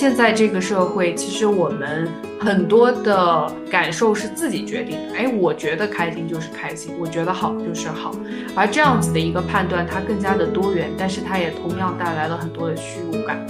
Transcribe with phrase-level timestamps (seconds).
[0.00, 2.08] 现在这个社会，其实我们
[2.40, 5.14] 很多的感受是自己决定的。
[5.14, 8.10] 哎，我觉得开心就是开心，我觉得好就是好。
[8.56, 13.46] 而这样子的一个判断，它更加的多元，但是它也同样带来了很多的虚无感。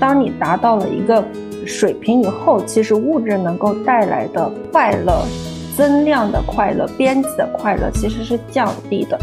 [0.00, 1.24] 当你达到了一个
[1.64, 5.24] 水平以后，其实物质能够带来的快乐、
[5.76, 9.16] 增量的快乐、边际的快乐，其实是降低的。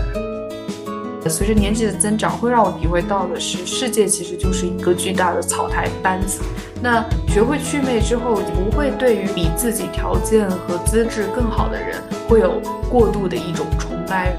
[1.29, 6.41] 随着年纪的增长，会让我体会到的是，世界其实就是一个巨大的草台班子。
[6.81, 14.35] 那学会祛魅之后，不会对于比自己条件和资质更好的人，会有过度的一种崇拜，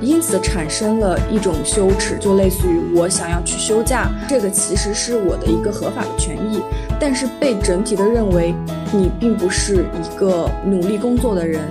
[0.00, 6.60] 因此产生了一种羞耻，就类似于我想要去休假，这个其实是我的一个合法的权益，
[7.00, 8.54] 但是被整体的认为
[8.92, 11.62] 你并不是一个努力工作的人。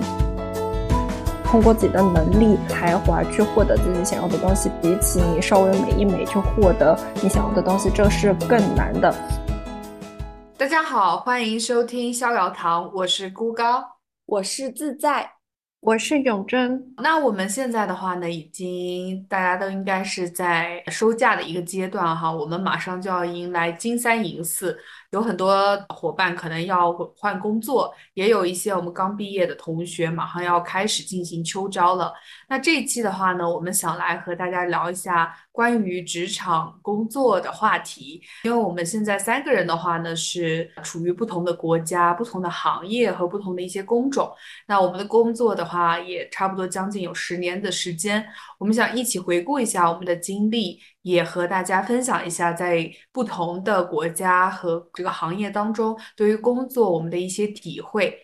[1.50, 9.10] 通过自己的能力、才华去获得自己想要的东西，比起你稍微美一美去获得你想要的东西，这是更难的。
[10.58, 13.82] 大家好，欢迎收听逍遥堂，我是孤高，
[14.26, 15.26] 我是自在，
[15.80, 16.92] 我是永贞。
[16.98, 24.78] 那我们现在的话呢，已经大家都应该是在收假的一个阶段哈，我们马上就要迎来金三银四。
[25.10, 32.12] 有很多伙伴可能要换工作，也有一些我们刚毕业的同学马上要开始进行秋招了。
[32.48, 38.22] 那这一期的话呢，我们想来和大家聊一下关于职场工作的话题。
[38.44, 44.32] 因为我们现在三个人的话呢，是处于不同的国家、不同的行业和不同的一些工种。
[44.66, 48.26] 那我们的工作的话，也差不多将近有十年的时间。
[48.58, 50.80] 我们想一起回顾一下我们的经历。
[51.02, 58.14] 也和大家分享一下，在不同的国家和这个行业当中，对于工作我们的一些体会。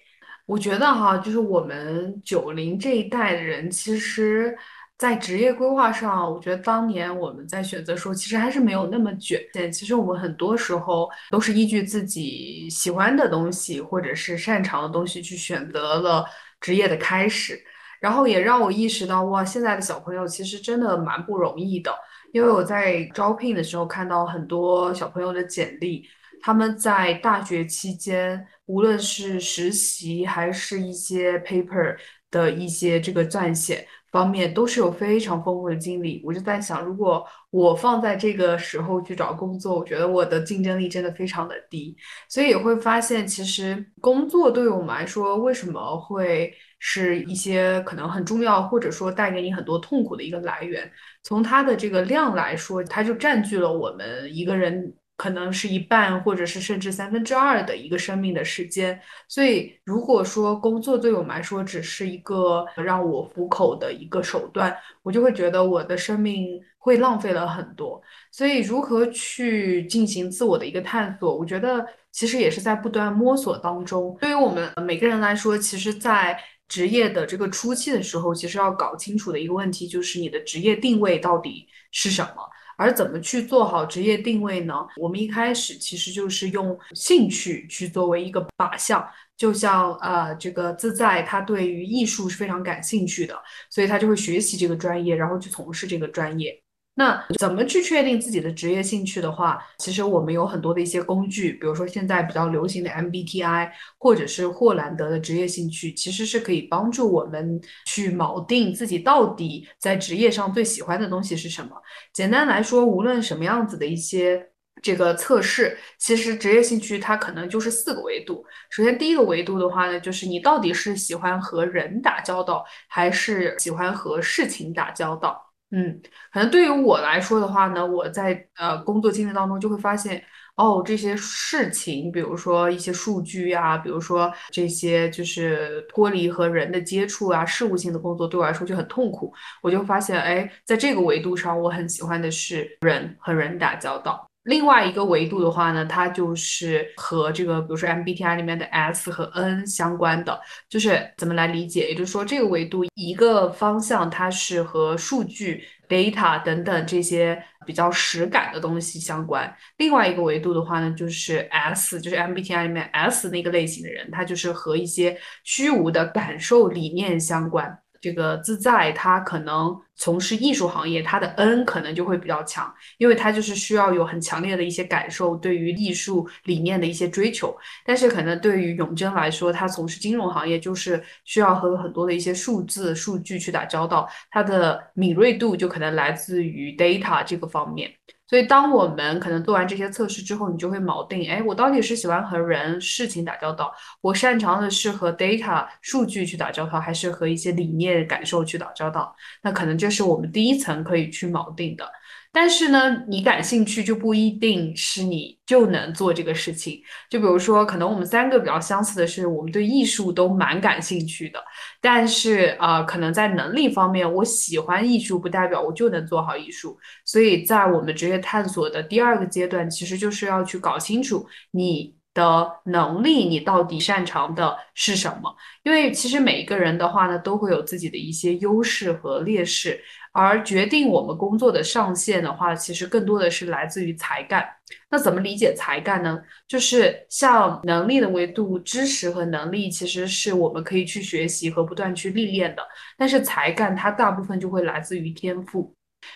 [0.47, 4.55] 我觉得哈，就是我们九零这一代的人，其实，
[4.99, 9.41] 在职业规划上，我觉得当年我们在选择时候，其实还是没有那么卷。
[9.73, 16.25] 其实我们很多时候都是依据自己喜欢的东西或者是擅长的东西去选择了
[16.61, 17.59] 职业的开始，
[17.99, 21.91] 然后也让我意识到，哇，现在的小朋友其实真的蛮不容易的。
[22.33, 26.05] 因为我在招聘的时候看到很多小朋友的简历，
[26.45, 31.97] 他们在大学期间，无论是实习还是一些 paper
[32.31, 36.21] 的一些这个撰写方面，都是有非常丰富的经历。
[36.23, 41.97] 我就在想，如果我放在这个时候去找工作，我觉得我的竞争力真的非常的低。
[42.29, 50.93] 所以也会发现，其实工作对于我们来说，为什么会是一些可能很重要，或者说带给你很多痛苦的一个来源？
[51.23, 59.01] 从它的这个量来说，它就占据了我们一个人可能是一半，或者是甚至三分之二的一个生命的时间。
[59.29, 68.03] 所以，如果说工作对我们来说只是一个让我糊口的一个手段，我就会觉得我的生命会浪费了很多。
[68.33, 74.17] 所以，如何去进行自我的一个探索，我觉得其实也是在不断摸索当中。
[74.21, 76.37] 对于我们每个人来说，其实，在
[76.67, 84.75] 职业的这个初期的时候，其实要搞清楚的一个问题就是你的职业定位到底是什么，而怎么去做好职业定位呢？
[84.97, 93.37] 我们一开始其实就是用兴趣去作为一个靶向，就像呃这个自在他对于艺术是非常感兴趣的，
[93.71, 96.64] 所以他就会学习这个专业，然后去从事这个专业。
[96.97, 103.69] 那怎么去确定自己的职业兴趣的话，其实我们有很多的一些工具，比如说现在比较流行的 MBTI，
[103.99, 111.71] 或者是霍兰德的职业兴趣，其实是可以帮助我们去锚定自己到底在职业上最喜欢的东西是什么。
[112.13, 114.41] 简单来说，无论什么样子的一些
[114.81, 118.45] 这个测试，其实职业兴趣它可能就是四个维度。
[118.71, 125.44] 首先第一个维度的话呢，就是你到底是喜欢和人打交道，还是喜欢和事情打交道。
[125.77, 126.01] 嗯，
[126.33, 130.23] 可能对于我来说的话呢，我在呃工作经历当中就会发现，
[130.55, 139.35] 哦，这些事情，比如说一些数据呀，比如说这些就是脱离和人的接触啊，事务性的工作对我来说就很痛苦。
[139.63, 144.25] 我就发现，哎，在这个维度上，我很喜欢的是人和人打交道。
[144.45, 150.39] 另外一个维度的话呢，它就是和这个，比如说 MBTI 里面的 S 和 N 相关的，
[150.69, 151.89] 就是怎么来理解？
[151.89, 159.49] 也就是说，这个维度一个方向它是和数据、data 等等这些比较实感的东西相关；
[159.79, 167.79] 另外一个维度的话呢，就是 S，就是 MBTI 里面 S 那个类型的人，他就是和一些虚无的感受、理念相关。
[168.05, 177.57] 这个自在，他可能从事艺术行业，他的 N 可能就会比较强，因为他就是需要有很强烈的一些感受，对于艺术理念的一些追求。
[177.83, 187.91] 但是可能对于永贞来说，他从事金融行业，就是需要和很多的一些数字、数据去打交道，他的敏锐度就可能来自于 data 这个方面。
[188.35, 199.15] 所以当我们可能做完这些测试之后，你就会锚定，哎，我到底是喜欢和人、事情打交道，我擅长的是和 data 数据去打交道，还是和一些理念、感受去打交道？
[199.43, 201.89] 那可能这是我们第一层可以去锚定的。
[202.35, 206.83] 但是呢，你感兴趣就不一定是你就能做这个事情。
[207.09, 211.39] 就比如说，可能我们三个比较相似的是，我们对艺术都蛮感兴趣的。
[211.81, 216.77] 但是啊，可能在能力方面，我喜欢艺术不代表我就能做好艺术。
[217.05, 225.35] 所以在我们职业探索的第二个阶段，其实就是要去搞清楚你的能力，你到底擅长的是什么。
[225.65, 229.79] 因为其实每一个人的话呢，都会有自己的一些优势和劣势。
[230.13, 234.49] 而决定我们工作的上限的话，其实更多的是来自于才干。
[234.89, 236.17] 那怎么理解才干呢？
[236.47, 242.63] 就是像能力的维度，知识和能力其实是我们可以去学习和不断去历练的。
[242.97, 245.75] 但是才干它大部分就会来自于天赋，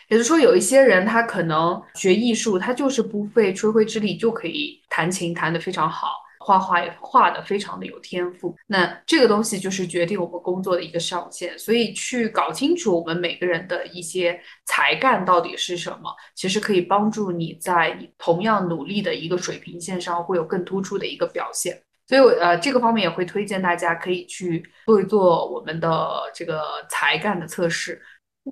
[0.09, 6.09] 也就是说，有一些人他可能学艺术，他就是不费吹灰之力就可以弹琴弹得非常好。
[6.41, 11.59] 画画也画的非常的有天赋，那这个东西就是决定我们工作的一个上限。
[11.59, 21.79] 所以去搞清楚我们每个人的一些才干到底是什么，其实可以帮助你在同样努力的一个水平线上会有更突出的一个表现。
[22.07, 28.01] 所以，我呃，这个方面也会推荐大家可以去做一做我们的这个才干的测试。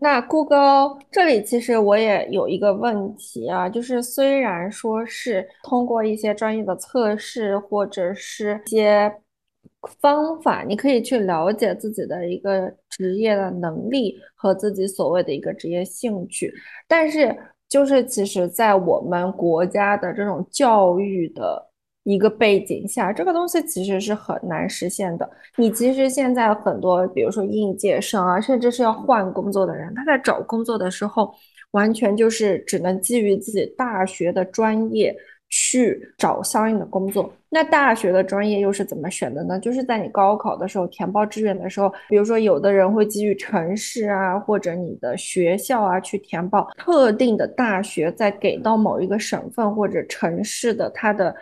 [0.00, 9.12] 那顾哥，这里其实我也有一个问题啊，就是虽然说是通过一些专业的测试或者是一些
[10.00, 16.52] 方法，你可以去了解自己的一个职业的能力和自己所谓的一个职业兴趣，
[16.86, 17.34] 但是
[17.68, 21.65] 就是其实在我们国家的这种教育的。
[22.06, 25.28] 一个背景下，这个东西其实是很难实现的。
[25.56, 31.34] 你其实现在很多，比如说应届生啊，甚至是要换工作的人，他在找工作的时候，
[31.72, 35.16] 完全就是只能基于自己大学的专业
[35.48, 37.28] 去找相应的工作。
[37.48, 39.58] 那大学的专业又是怎么选的呢？
[39.58, 51.34] 就是在你高考的时候填报志愿的时候，比如说有的人会基于城市啊，或者你的学校啊去填报特定的大学，再给到某一个省份或者城市的它的。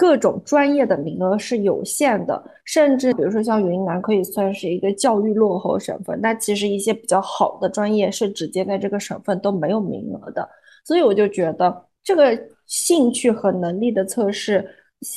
[0.00, 10.48] 各种专业的名额是有限的，甚至比如说像云南可以算是一个教育落后省份，那其实一些比较好的专业是直接在这个省份都没有名额的。
[10.86, 12.34] 所以我就觉得这个
[12.66, 14.66] 兴趣和能力的测试，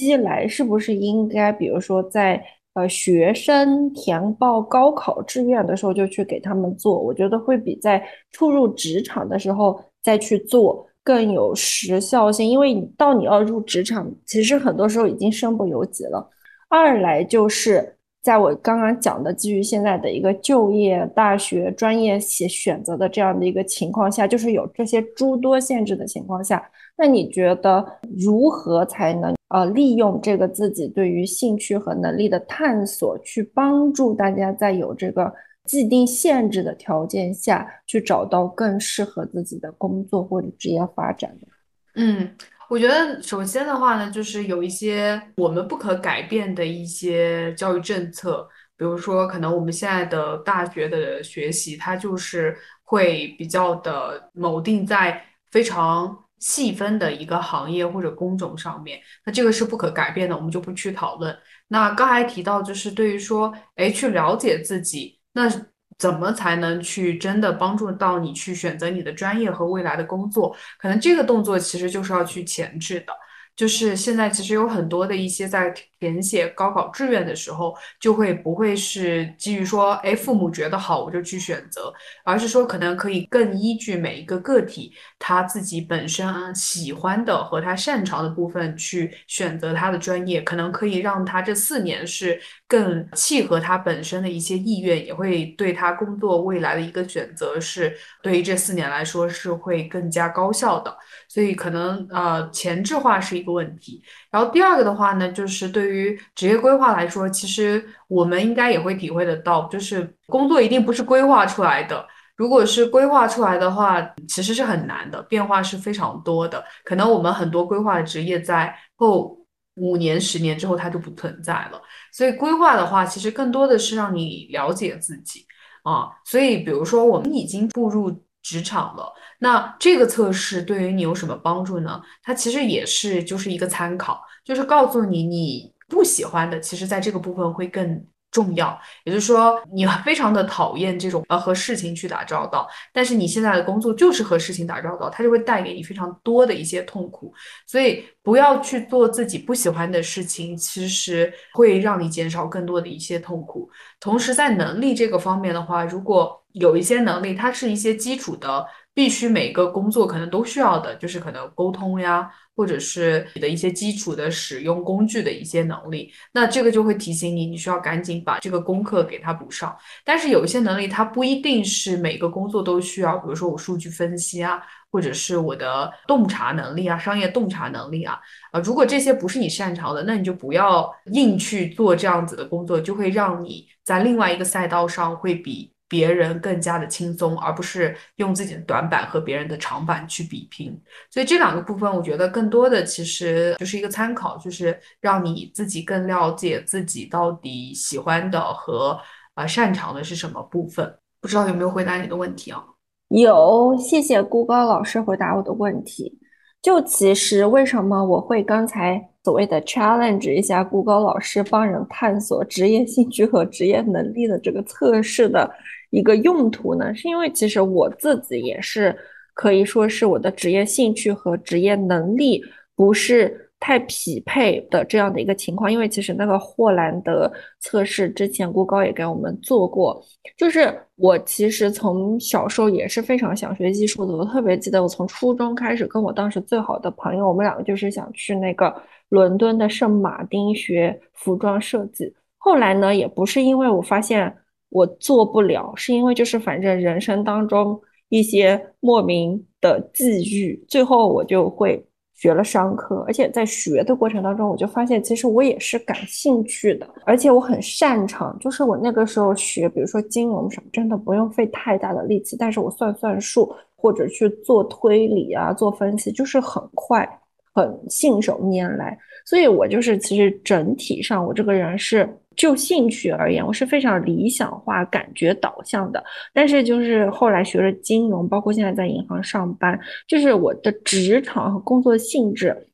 [0.01, 2.43] 一来是不是应该，比如说在
[2.73, 8.03] 呃学生填报高考志愿的时候就去给他们做，我觉得会比在
[8.33, 10.85] 初入职场的时候再去做。
[11.03, 16.29] 更有时效性，因为你到你要入职场，其实很多时候已经身不由己了。
[16.69, 26.63] 二来就是在我刚刚讲的基于现在的一个就业、大学专业选选择的这样的一个情况下，就是有这些诸多限制的情况下，
[26.97, 27.85] 那你觉得
[28.17, 35.33] 如何才能呃利用这个自己对于兴趣和能力的探索，去帮助大家在有这个？
[35.65, 41.47] 既定限制的条件下去找到更适合自己的工作或者职业发展的。
[41.95, 42.35] 嗯，
[42.69, 61.33] 我觉得首先的话呢，就是有一些我们不可改变的一些教育政策，比如说可能我们现在的大学的学习，它就是会比较的锚定在非常细分的一个行业或者工种上面，那这个是不可改变的，我们就不去讨论。
[61.69, 65.19] 那刚才提到就是对于说，哎，去了解自己。
[65.33, 65.49] 那
[65.97, 70.55] 怎么才能去真的帮助到你去选择你的专业和未来的工作？
[70.79, 73.13] 可能这个动作其实就是要去前置的。
[73.55, 75.71] 就是现在其实有很多的一些在
[76.03, 81.93] 填写高考志愿的时候，就会不会是基于说，哎，父母觉得好我就去选择，
[82.25, 100.93] 而是说可能可以更依据每一个个体他自己本身喜欢的和他擅长的部分去选择他的专业，可能可以让他这四年是更契合他本身的一些意愿，也会对他工作未来的一个选择是对于这四年来说是会更加高效的。
[101.29, 104.03] 所以可能呃前置化是一个问题，
[104.33, 112.03] 然后第二个的话呢，就是对于职业规划来说，其实我们应该也会体会得到，就是工作一定不是规划出来的，
[112.35, 119.37] 如果是规划出来的话，其实是很难的，变化是非常多的，可能我们很多规划的职业在后
[119.75, 121.79] 五年、十年之后它就不存在了。
[122.11, 125.45] 所以规划的话，其实更多的是让你了解自己
[125.83, 126.09] 啊。
[126.25, 129.11] 所以比如说我们已经步入职场了。
[129.39, 131.99] 那这个测试对于你有什么帮助呢？
[132.21, 138.79] 它其实也是就是一个参考，就是告诉你你不喜欢的，其实在这个部分会更重要。
[139.03, 147.33] 也就是说，你非常的讨厌这种呃和事情去打交道，但是你现在的工作就是和事情打交道，它就会带给你非常多的一些痛苦。
[147.67, 153.69] 所以不要去做自己不喜欢的事情，其实会让你减少更多的一些痛苦。
[153.99, 158.65] 同时，在能力这个方面的话，如果有一些能力，它是一些基础的。
[158.95, 166.13] 必须每个工作可能都需要的，就是可能沟通呀，或者是你的一些基础的使用工具的一些能力。
[166.31, 169.75] 那这个就会提醒你，你需要赶紧把这个功课给它补上。
[170.05, 178.19] 但是有一些能力，它不一定是每个工作都需要，比如说我数据分析啊，或者是我的洞察能力啊，商业洞察能力啊，
[178.51, 185.72] 啊，如果这些不是你擅长的，那你就不要硬去做这样子的工作，就会让你在另外一个赛道上会比。
[185.93, 190.75] 别人更加的轻松，而不是用自己的短板和别人的长板去比拼。
[191.11, 198.99] 所以这两个部分，我觉得更多的其实就是一个参考，就是让你自己更了解自己到底喜欢的和
[199.35, 200.91] 呃擅长的是什么部分。
[201.21, 202.63] 不知道有没有回答你的问题啊？
[203.09, 206.17] 有，谢谢孤高老师回答我的问题。
[206.63, 215.51] 就其实为什么我会刚才所谓的 challenge 一下孤高老师帮人探索职业兴趣和职业能力的这个测试的？
[215.93, 218.95] 一个用途呢，是因为其实我自己也是
[219.35, 222.43] 可以说是我的职业兴趣和职业能力
[222.75, 225.71] 不是太匹配的这样的一个情况。
[225.71, 230.03] 因为其实那个霍兰德测试之前，郭高也给我们做过。
[230.35, 234.17] 就是我其实从小时候也是非常想学艺术的。
[234.17, 238.73] 我特别记得，我从初中开始，跟我当时最好的朋友，我们两个就是想去那个
[239.09, 242.11] 伦敦的圣马丁学服装设计。
[242.39, 244.35] 后来呢，也不是因为我发现。
[244.73, 258.35] 我做不了，是因为就是反正人生当中一些莫名的际遇，最后我就会学了商科，而且在学的过程当中，我就发现其实我也是感兴趣的，而且我很擅长。
[258.39, 267.07] 就是我那个时候学，比如说金融什么，真的不用费太大的力气，但是我算算数或者去做推理啊，做分析，就是很快，
[267.53, 268.97] 很信手拈来。
[269.23, 272.09] 所以我就是其实整体上我这个人是。
[272.35, 276.03] 就兴趣而言，我是非常理想化、感觉导向的。
[276.33, 282.67] 但是就是后来学了金融，包括现在在银行上班，就是我的职场和工作性质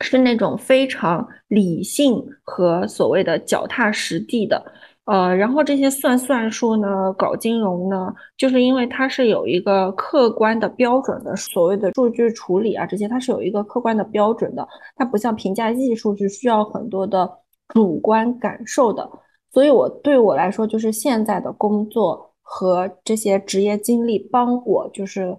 [0.00, 4.64] 是那种非常理性和所谓的脚踏实地的。
[5.06, 14.66] 呃，然后这些算算术呢，搞金融呢，就是因为它是有一个客观的标准的，所谓的数据处理啊这些，它是有一个客观的标准的。
[14.96, 17.30] 它不像评价艺术是需要很多的。
[17.74, 19.06] 主观感受的，
[19.52, 25.36] 所以我对我来说，就是现在的工作和这些职业经历，帮我就是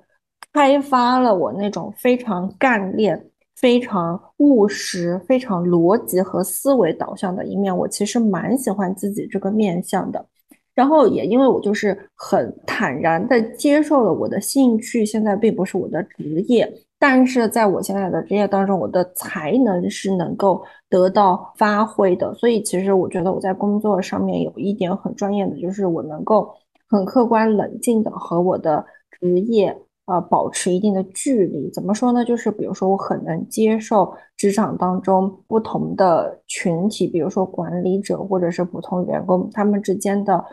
[0.51, 7.75] 开发了我那种非常干练、非常务实、非常逻辑和思维导向的一面。
[7.75, 10.25] 我其实蛮喜欢自己这个面相的，
[10.73, 16.69] 然后也因为我就是很坦然的接受了我的兴趣，现在并不是我的职业。
[17.07, 26.51] 但是在我现在的职业当中，我的才能是能够得到发挥的，所以其实我觉得我在工作上面有一点很专业的，就是我能够
[26.89, 29.77] 很客观冷静的和我的职业。
[30.05, 32.23] 呃，保持一定的距离，怎么说呢？
[32.23, 40.43] 就是比如说，我很能接受职场当中不同的群体，比如说管理者或者是普通员工，他们之间的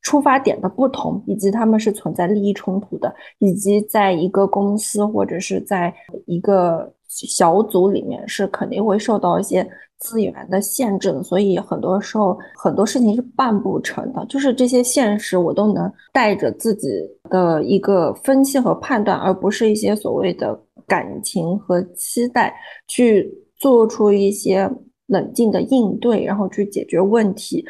[0.00, 5.94] 出发点的不同，以及他们是存在利益冲突的，以及在一个公司或者是在
[6.26, 9.68] 一个小组里面，是肯定会受到一些。
[10.02, 14.26] 资源的限制，所以很多时候很多事情是办不成的。
[14.26, 16.88] 就是这些现实，我都能带着自己
[17.30, 22.52] 的一个分析和判断，而不是一些所谓的感情和期待，
[22.88, 24.68] 去做出一些
[25.06, 27.64] 冷静的应对，然后去解决问题。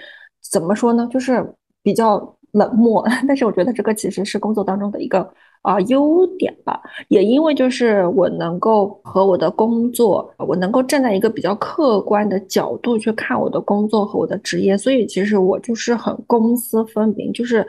[0.50, 1.06] 怎么说呢？
[1.12, 3.06] 就是比较冷漠。
[3.28, 5.32] 但是我觉得这个其实是工作当中的一个。
[5.62, 17.64] 啊，优点吧，也因为就是我能够和我的工作，我能够站在一个比较客观的角度去看我的工作和我的职业，所以其实我就是很公私分明，就是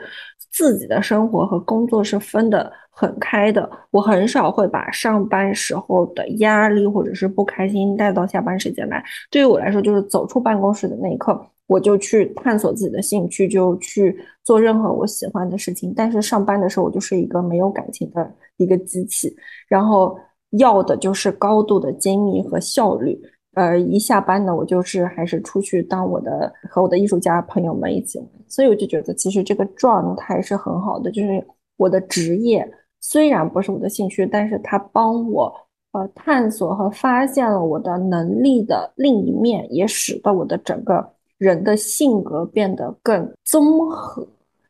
[0.50, 3.70] 自己的生活和工作是分得很开的。
[3.92, 9.04] 我很少会把上班时候的压力或者是不开心带到下班时间来。
[9.30, 11.40] 对于我来说，就是走出办公室的那一刻。
[11.66, 15.92] 我就去探索自己的兴趣，就去做任何我喜欢的事情。
[15.96, 19.34] 但是上班的时候，我就是一个没有感情的一个机器，
[19.66, 20.16] 然后
[20.58, 23.18] 要的就是高度的精密和效率。
[23.54, 28.28] 呃，一下班呢，我就是还是出去当我的和我的艺术家朋友们一起玩。
[28.48, 31.10] 所以我就觉得，其实这个状态是很好的。
[31.10, 31.42] 就是
[31.76, 32.68] 我的职业
[33.00, 35.54] 虽然不是我的兴趣，但是它帮我
[35.92, 41.13] 呃探索和发现了我的能力的另一面，也使得我的整个。
[41.38, 44.28] 人的性格变得更综合，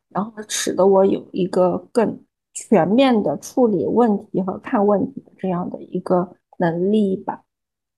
[0.09, 2.19] 然后使得我有一个更
[2.53, 7.41] 全面的处理问题和看问题的这样的一个能力吧。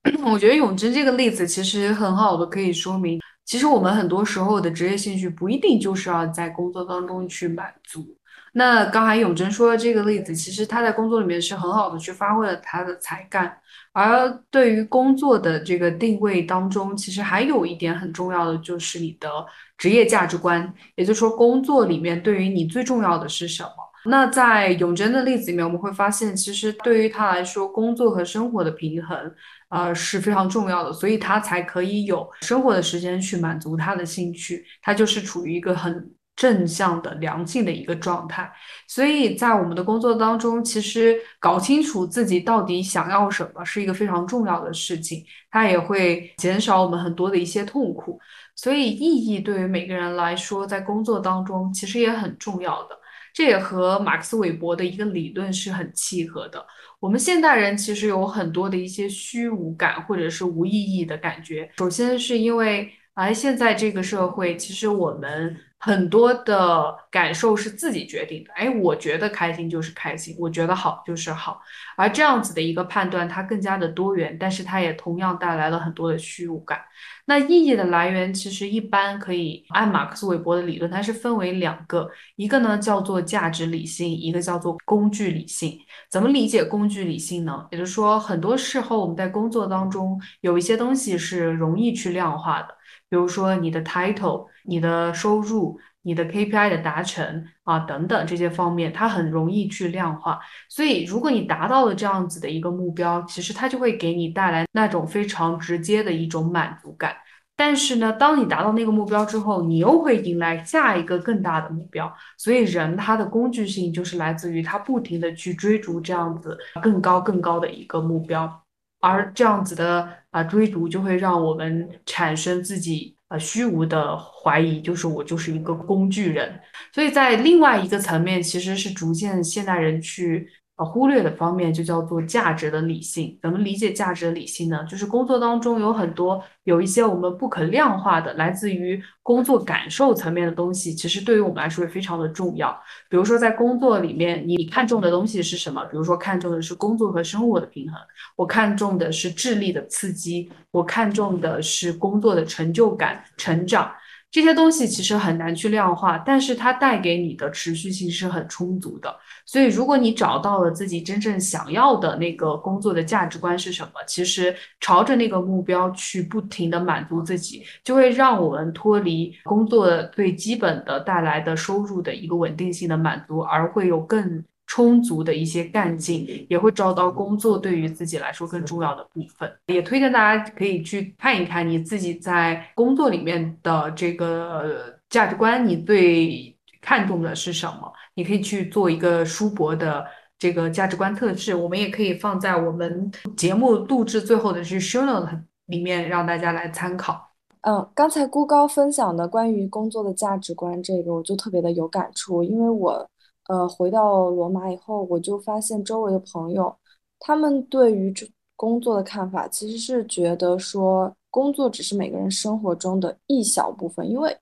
[0.31, 8.16] 我觉得永贞这个例子其实很好的可以说明，其实我们很多时候的职业兴趣不一定就是要在工作当中去满足。
[8.57, 13.55] 那刚才永贞说的这个例子，其实他在工作里面是很好的去发挥了他的才干，
[13.93, 19.29] 而对于工作的这个定位当中，其实还有一点很重要的就是你的
[19.77, 23.69] 职业价值观，也就是说工作里面对于你最重要的是什么。
[24.05, 29.31] 那在永贞的例子里面，我们会发现，其实对于他来说，工作和生活的平衡，
[29.69, 38.49] 呃是非常重要的，所以他才可以有生活的时间去满足他的兴趣，他就是处于一个很正向的良性的一个状态。
[38.87, 48.17] 所以在我们的工作当中，其实搞清楚自己到底想要什么，是一个非常重要的事情，它也会减少我们很多的一些痛苦。
[48.55, 52.97] 所以意义对于每个人来说，在工作当中其实也很重要的。
[53.33, 56.65] 这也和马克思韦伯的一个理论是很契合的。
[56.99, 61.69] 我们现代人其实有很多的一些虚无感或者是无意义的感觉。
[61.77, 65.57] 首先是因为，哎，现在这个社会其实我们。
[65.79, 71.61] 很多的感受是自己决定的，哎，我觉得开心就是开心，我觉得好就是好，
[71.95, 76.81] 而这样子的一个判断，它更加的多元，但是它也同样带来了很多的虚无感。
[77.25, 85.77] 那意义的来源其实一般可以按马克思韦伯的理论，它是分为两个，一个呢叫做价值理性，一个叫做工具理性。
[86.09, 87.67] 怎么理解工具理性呢？
[87.71, 92.76] 也就是说，很多时候我们在工作当中有一些东西是容易去量化的。
[93.09, 100.39] 比如说你的 title、你的收入、你的 KPI 的达成啊等等这些方面，它很容易去量化。
[100.69, 107.15] 所以，如果你达到了这样子的一个目标，其实它就会给你带来那种非常直接的一种满足感。
[107.55, 112.13] 但是呢，当你达到那个目标之后，你又会迎来下一个更大的目标。
[112.37, 118.63] 所以，人他的工具性就是来自于他不停的去追逐这样子更高更高的一个目标。
[118.99, 126.59] 而这样子的啊追逐，就会让我们产生自己呃虚无的怀疑，就是我就是一个工具人。
[126.93, 130.47] 所以在另外一个层面，其实是逐渐现代人去。
[130.77, 133.37] 呃，忽略的方面就叫做价值的理性。
[133.41, 134.85] 怎么理解价值的理性呢？
[134.87, 142.71] 就是工作当中有很多有一些我们不可量化的，来自于工作感受层面的东西，其实对于我们来说也非常的重要。
[143.09, 145.83] 比如说在工作里面，你看重的东西是什么？
[145.85, 147.99] 比如说看重的是工作和生活的平衡，
[148.35, 153.91] 我看重的是智力的刺激，我看重的是工作的成就感、成长。
[154.29, 159.15] 这些东西其实很难去量化，但是它带给你的持续性是很充足的。
[159.47, 174.43] 所以，如果你找到了自己真正想要的那个工作的价值观是什么，其实朝着那个目标去不停的满足自己，就会让我们脱离工作最基本的带来的收入的一个稳定性的满足，而会有更。
[174.69, 179.49] 充足的一些干劲，也会找到工作对于自己来说更重要的部分。
[179.67, 186.53] 也推荐大家可以去看一看你自己在工作里面的这个价值观，你最
[186.87, 187.91] 看重的是什么？
[188.15, 190.05] 你可以去做一个书博的
[190.39, 195.29] 这个价值观测试，我们也可以放在我们节目录制最后的是 show note
[195.65, 197.31] 里面让大家来参考。
[197.63, 203.05] 嗯，刚才孤高分享的关于工作的价值观，这个我就特别的有感触，因为我。
[203.49, 206.75] 呃，回到罗马以后，我就发现周围的朋友，
[207.17, 214.37] 他们对于这工作的看法，其实是觉得说工作只是每个人生活中的一小部分，因为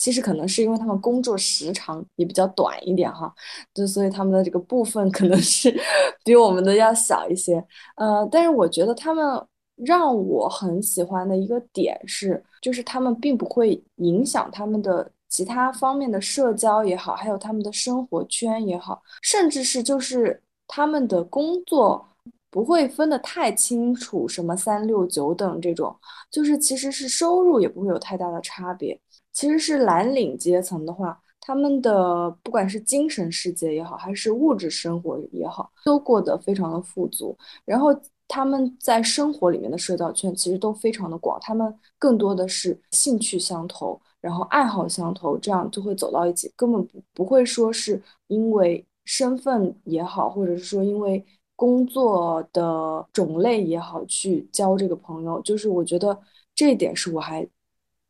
[0.00, 3.32] 其实可能是因为他们工作时长也比较短一点哈，
[3.74, 5.70] 就所以他们的这个部分可能是
[6.24, 7.62] 比我们的要小一些。
[7.96, 15.10] 呃，但是我觉得他们让我很喜欢的一个点是，就是他们并不会影响他们的。
[15.30, 22.04] 其他方面的社交也好，还有他们的生活圈也好，甚至是就是他们的工作
[22.50, 25.96] 不会分得太清楚，什么三六九等这种，
[26.32, 29.00] 就是其实是收入也不会有太大的差别。
[29.32, 37.36] 其实是蓝领阶层的话，他们的不管是精神世界也好，还是物质生活也好，都过得非常的富足。
[37.64, 37.88] 然后
[38.28, 44.00] 他们在生活里面的社交圈其实都非常的广，他们更多的是兴趣相投。
[44.20, 51.24] 然后爱好相投，这样就会走到一起，根本不不会说是因为身份也好，或者是说因为
[51.56, 55.40] 工作的种类也好去交这个朋友。
[55.40, 56.18] 就是我觉得
[56.54, 57.48] 这一点是我还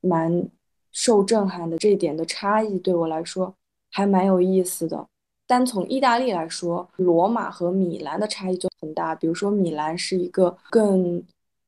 [0.00, 0.48] 蛮
[0.92, 3.54] 受震撼的，这一点的差异对我来说
[3.90, 5.06] 还蛮有意思的。
[5.46, 9.14] 单从意大利来说，罗马和米兰的差异就很大。
[9.14, 11.22] 比如说米兰是一个更。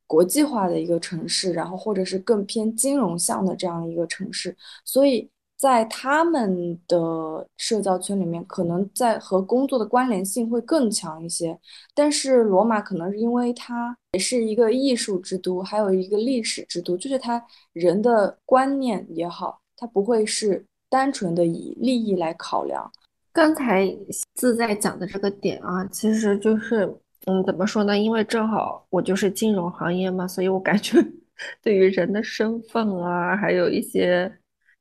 [0.04, 4.54] 国际化的一个城市，然后或者是更偏金融向的这样一个城市，
[4.84, 5.26] 所以
[5.62, 11.56] 在他们的社交圈里面，可能在和工作的关联性会更强一些。
[11.94, 17.40] 但是罗马可能是因为它也是一个艺术之都，还有一个历史之都，就是它
[17.74, 22.90] 人的观念也好，它不会是单纯的以利益来考量。
[23.32, 23.96] 刚才
[24.34, 26.92] 自在讲的这个点啊，其实就是。
[27.26, 27.96] 嗯，怎么说呢？
[27.96, 30.98] 因为正好我就是金融行业嘛，所以我感觉
[31.62, 34.28] 对于人的身份啊，还有一些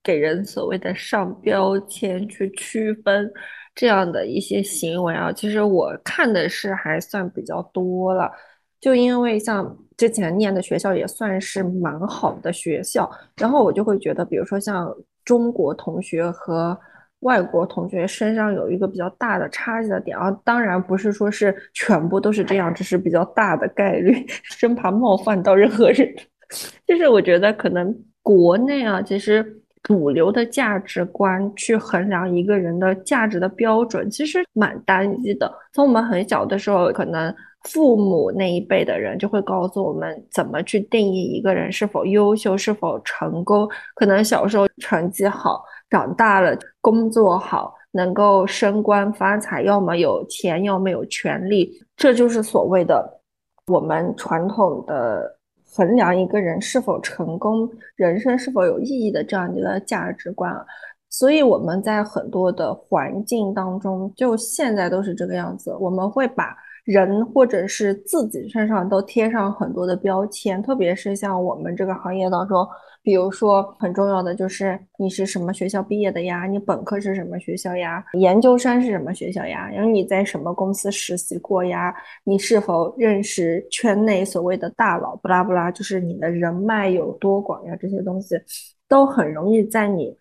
[0.04, 3.32] 给人所谓的上标签去区分
[3.76, 8.32] 这样的一些行为啊，其实我看的是还算比较多了。
[8.80, 16.78] 就因为像之前念的学校也算是蛮好的学校，然后我就会觉得，比如说像中国同学和。
[17.22, 26.12] 外国同学身上有一个比较大的差异的点啊，当然不是说是全部都是这样，只是比较大的概率， 生怕冒犯到任何人。
[26.88, 35.52] 就是我觉得可能国内啊，其实主流的价值观去衡量一个人的价值的标准，其实蛮单一的。
[35.74, 43.70] 从我们很小的时候，可能父母那一辈的人就会告诉我们怎么去定义一个人是否优秀、是否成功。
[43.96, 45.64] 可能小时候成绩好。
[45.90, 53.20] 长大了，工作好，能够升官发财，要么有钱，要么有权利，这就是所谓的
[53.68, 55.38] 我们传统的
[55.74, 60.54] 衡量一个人是否成功、人生是否有意义的这样一个价值观。
[61.10, 72.68] 所以我们在很多的环境当中，就现在都是这个样子，我们会把人或者是自己身上都贴上很多的标签，特别是像我们这个行业当中。
[73.04, 76.46] 比如说，很重要的就是你是什么学校毕业的呀？
[76.46, 78.04] 你本科是什么学校呀？
[78.14, 79.68] 研究生是什么学校呀？
[79.74, 81.94] 然后你在什么公司实习过呀？
[82.24, 85.16] 你是否认识圈内所谓的大佬？
[85.16, 87.76] 不拉不拉，就是你的人脉有多广呀？
[87.80, 88.36] 这些东西
[88.88, 90.16] 都很容易在你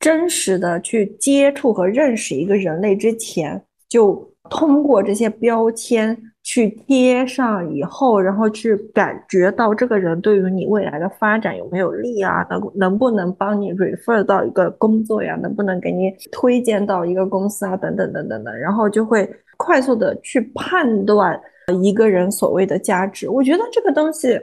[0.00, 6.31] 真实的去接触和认识一个人类之前，就通过这些标签。
[6.44, 12.44] 去贴上以后，然后去感觉到这个人对于你未来的发展有没有利啊？
[12.50, 15.36] 能能不能帮你 refer 到一个工作呀？
[15.36, 17.76] 能不能给你推荐到一个公司啊？
[17.76, 21.40] 等等等等的，然后就会快速的去判断
[21.80, 23.30] 一个人所谓的价值。
[23.30, 24.36] 我觉得这个东西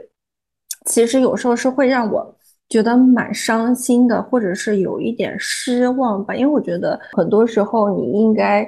[0.86, 2.34] 其实有时候是会让我
[2.70, 6.34] 觉得蛮伤心的，或者是有一点失望吧。
[6.34, 8.66] 因为我觉得很多时候你应该。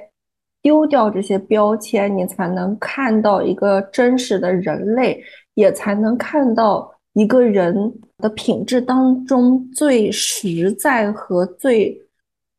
[0.62, 5.20] 丢掉这些标签，你才能看到一个真实的人类，
[5.54, 12.00] 也才能看到一个人的品质当中最实在和最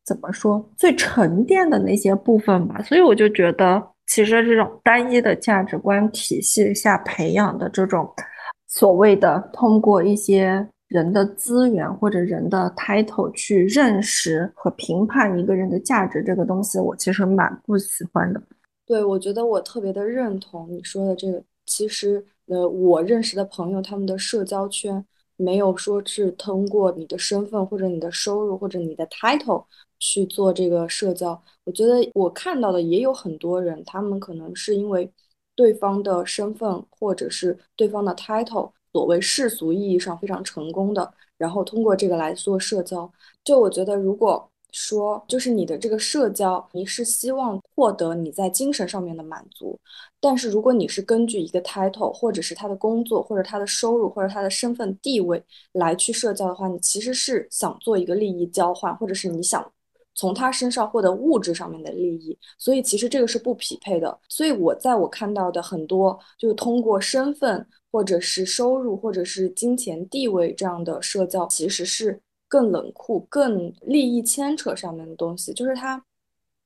[0.04, 2.82] 怎么说最沉淀的那些部分吧。
[2.82, 8.06] 所以我就觉得，其实这种单一的价值观体系下培养的这种
[8.68, 10.68] 所谓的通过一些。
[10.94, 18.40] 人的资源或者人的 title 去认识和评判一个人的价值，这个东西我其实蛮不喜欢的。
[18.86, 21.42] 对，我觉得我特别的认同你说的这个。
[21.66, 25.04] 其实，呃，我认识的朋友，他们的社交圈
[25.36, 29.64] 没有说是通过你的身份或者你的收入或者你的 title
[29.98, 31.42] 去做这个社交。
[31.64, 35.10] 我觉得我看到的也有很多人，他们可能是因为
[35.56, 38.70] 对方的身份或者是对方的 title。
[38.94, 43.10] 所谓世俗意义上非常成功的，然后通过这个来做社交。
[43.42, 49.76] 就我觉得，如果说就是你的这个社交，你是希望获得你在精神上面的满足，
[50.20, 59.68] 但是如果你是根据一个 title，或者是他的工作，或者他的收入，或者他的身份地位来去社交的话，你其实是想做一个利益交换，或者是你想。
[60.16, 64.16] 从他身上获得物质上面的利益，所以其实这个是不匹配的。
[64.28, 76.02] 所以我在我看到的很多，就是通过身份或者是收入或者是金钱地位这样的社交，其实是更冷酷、更利益牵扯上面的东西，就是它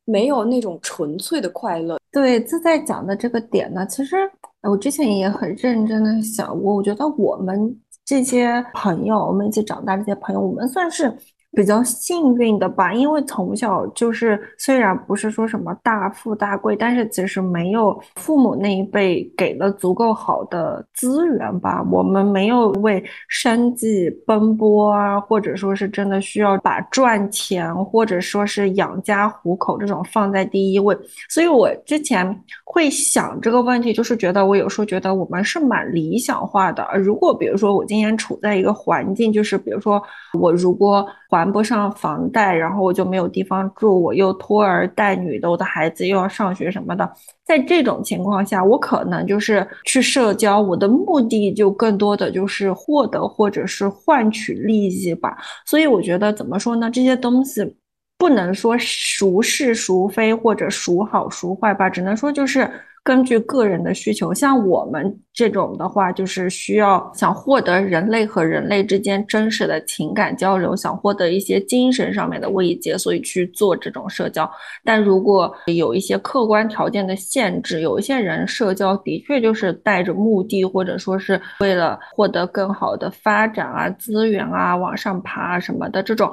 [0.06, 1.98] 没有那种纯粹的快乐。
[2.10, 4.16] 对，自在讲的这个点呢，其实
[4.62, 11.14] 我之前也很认真的想过，我觉得我们这些朋友，我们一起长大这些朋友，我们算是。
[11.52, 21.82] 比较幸运的吧，因为从小就是虽然不是说什么大富大贵，但是其实没有父母那一辈给了足够好的资源吧。
[21.90, 30.96] 我们没有为生计奔波啊，或者说是真的需要把赚钱或者说是养家糊口这种放在第一位。
[31.28, 36.87] 所以我之前会想这个问题，就是觉得我有时候觉得我们是蛮理想化的。
[36.98, 40.00] 如果比如说我今天处在一个环境，就是比如说
[40.38, 47.11] 我如果环还不上房贷，然后我就没有地方住，我又拖儿带女的，我的孩子又要上学什么的。
[47.44, 55.37] 在这种情况下，我可能就是去社交，我的目的就更多的就是获得或者是换取利益吧。
[55.64, 56.90] 所以我觉得怎么说呢？
[56.90, 57.77] 这些东西
[58.18, 62.70] 不能说孰是孰非或者孰好孰坏吧，只能说就是。
[63.08, 74.46] 根据个人的需求，像我们这种的话，就是需要想获得人类和人类之间真实的情感交流，想获得一些精神上面的慰藉，所以去做这种社交。
[74.84, 86.30] 但如果有一些客观条件的限制，有一些人社交的确就是带着目的，或者说是为了获得更好的发展啊、资源啊、往上爬啊什么的这种，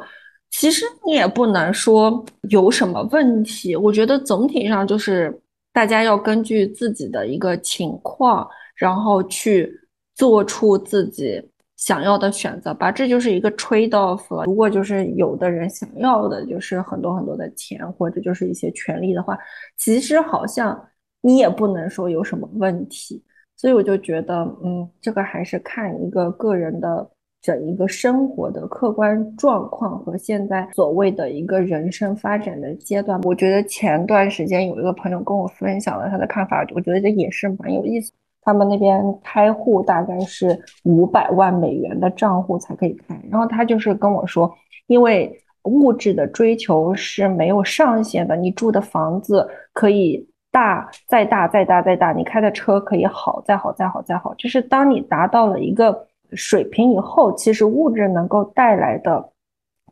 [0.52, 3.78] 其实你也不能说有什么问题。
[3.78, 5.34] 我觉得总体上就是。
[5.76, 9.70] 大家要根据自己的一个情况，然后去
[10.14, 12.90] 做出自己想要的选择吧。
[12.90, 14.46] 这就是一个 trade off。
[14.46, 19.38] 如果就是有的人想要的就是很多很多的钱，或者就是一些权利的话，
[19.76, 20.82] 其实好像
[21.20, 23.22] 你也不能说有什么问题。
[23.58, 27.12] 所以我就觉得，嗯，这个还是看一个个人的。
[27.46, 38.12] 整一个生活的客观状况和现在所谓的一个人生发展的阶段，我觉得前段时间有一个朋友跟我分享了他的看法，我觉得这也是蛮有意思。
[38.42, 44.52] 他们那边开户大概是五百万美元的账户才可以开，然后他就是跟我说，
[44.88, 45.32] 因为
[45.66, 56.08] 物质的追求是没有上限的，你住的房子可以大再大再大再大，你开的车可以好再好再好再好，就是当你达到了一个。
[56.34, 59.32] 水平以后，其实物质能够带来的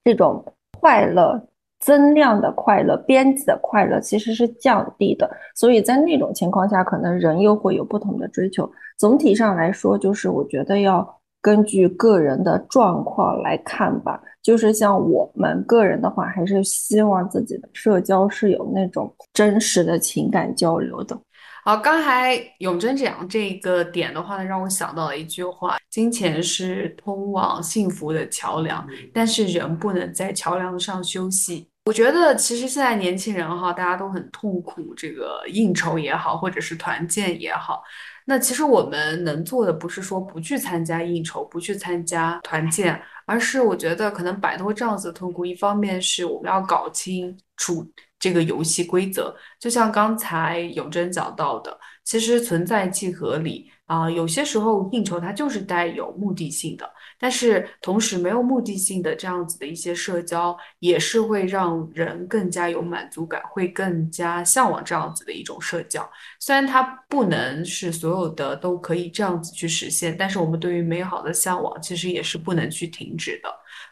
[0.03, 0.43] 这种
[0.79, 1.41] 快乐、
[1.79, 5.29] 增量的快乐、边际的快乐，其实是降低的。
[5.55, 8.69] 所以在那种情况下，可能人又会有不同的追求。
[8.97, 11.07] 总体上来说，就是我觉得要
[11.41, 14.21] 根据个人的状况来看吧。
[14.41, 21.17] 就是像我们个人的话，还是希望自己的社交是有那种真实的情感交流的。
[21.65, 31.69] 好，刚才永贞讲这个点的话呢，让我想到了一句话：金钱是通往幸福的桥梁，但是人不能在桥梁上休息。
[31.85, 37.81] 我觉得其实现在年轻人哈，大家都很痛苦，这个应酬也好，或者是团建也好。
[38.25, 45.45] 那其实我们能做的不是说不去参加应酬，不去参加团建，而是我觉得可能摆脱这样子的痛苦。
[45.45, 47.85] 一方面是我们要搞清楚。
[48.19, 54.09] 这个游戏规则，就像刚才永贞讲到的，其实存在即合理啊。
[54.09, 66.09] 有些时候应酬它就是带有目的性的，但是同时没有目的性的这样子的一些社交，也是会让人更加有满足感，会更加向往这样子的一种社交。
[66.39, 73.49] 虽然它不能是所有的都可以这样子去实现，但是我们对于美好的向往，其实也是不能去停止的。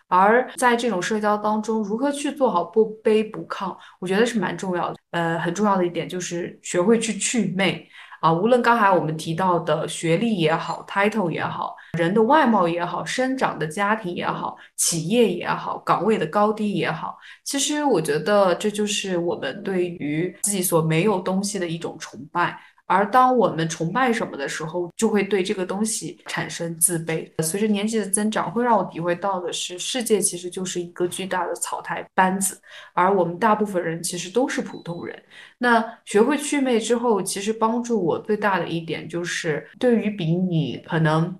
[0.08, 4.98] 而在这种社交当中，如何去做好不卑不亢，我觉得是蛮重要的。
[5.12, 7.88] 呃，很重要的一点就是学会去祛魅
[8.22, 8.32] 啊。
[8.32, 22.58] 无论刚才我们提到的学历也好，title 也好，人的外貌也好，生长的家庭也好，企业也好，岗位的高低也好，其实我觉得这就是我们对于自己所没有东西的一种崇拜。
[22.91, 27.25] 而当我们崇拜什么的时候，就会对这个东西产生自卑。
[27.41, 32.60] 随着年纪的增长，会让我体会到的是，世界其实就是一个巨大的草台班子，
[32.93, 35.17] 而我们大部分人其实都是普通人。
[35.58, 41.34] 那学会祛魅之后，其实帮助我最大的一点就是，对于比你可能。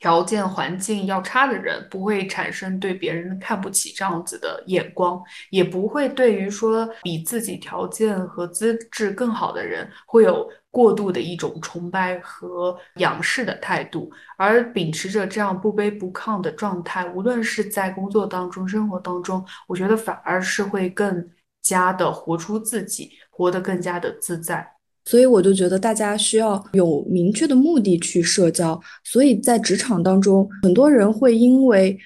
[0.00, 5.20] 条件环境要差的人，不会产生对别人看不起这样子的眼光，
[5.50, 10.48] 也不会对于说比自己条件和资质更好的人，会有
[10.78, 14.08] 过度的一种崇拜和仰视的态度。
[14.36, 21.28] 而秉持着这样不卑不亢的状态，无论是在工作当中、生活当中，我觉得反而是会更
[21.60, 24.64] 加的活出自己，活得更加的自在。
[25.04, 28.80] 所以我就觉得大家需要有明确的目的去社交。
[29.02, 31.98] 所以在职场当中，很多人会因为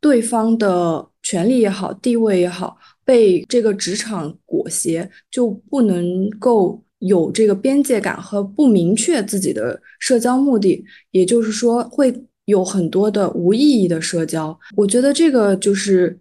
[0.00, 10.84] 对方的权利也好、地位也好，被这个职场裹挟，就不能够有这个边界感和不明确自己的社交目的。
[11.10, 14.58] 也就是说，会有很多的无意义的社交。
[14.76, 16.18] 我觉得这个就是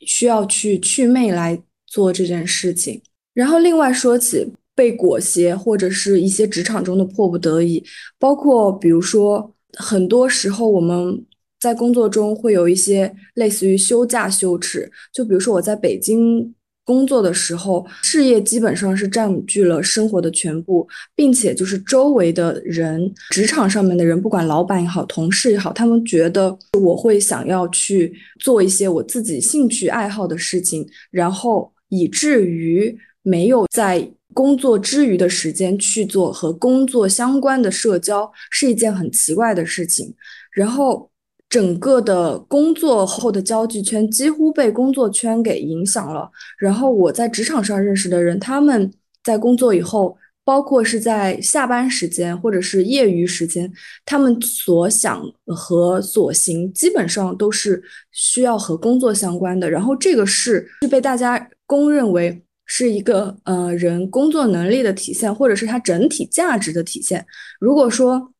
[0.00, 3.02] 需要去祛魅来做这件事情。
[3.34, 4.52] 然后另外说起。
[4.76, 7.82] 被裹挟，或者是一些职场中的迫不得已，
[8.18, 11.24] 包括比如说，很多时候我们
[11.58, 14.92] 在工作中会有一些类似于休假羞耻。
[15.14, 16.54] 就比如说我在北京
[16.86, 40.14] 工作的时候，事业基本上是占据了生活的全部，并且就是周围的人，职场上面的人，不管老板也好，同事也好，他们觉得我会想要去做一些我自己兴趣爱好的事情，然后以至于没有在工作之余的时间去做和工作相关的社交，是一件很奇怪的事情。
[40.52, 41.10] 然后。
[41.56, 46.30] 整个的工作后的交际圈几乎被工作圈给影响了。
[46.58, 48.92] 然后我在职场上认识的人，他们
[49.24, 53.72] 在工作以后，包括是在下班时间或者是业余时间，
[54.04, 59.70] 他们所想和所行基本上都是需要和工作相关的。
[59.70, 67.24] 然后这个是是被大家公认为是一个呃人工作能力的体现，或者是他整体价值的体现。
[67.58, 68.30] 如果说，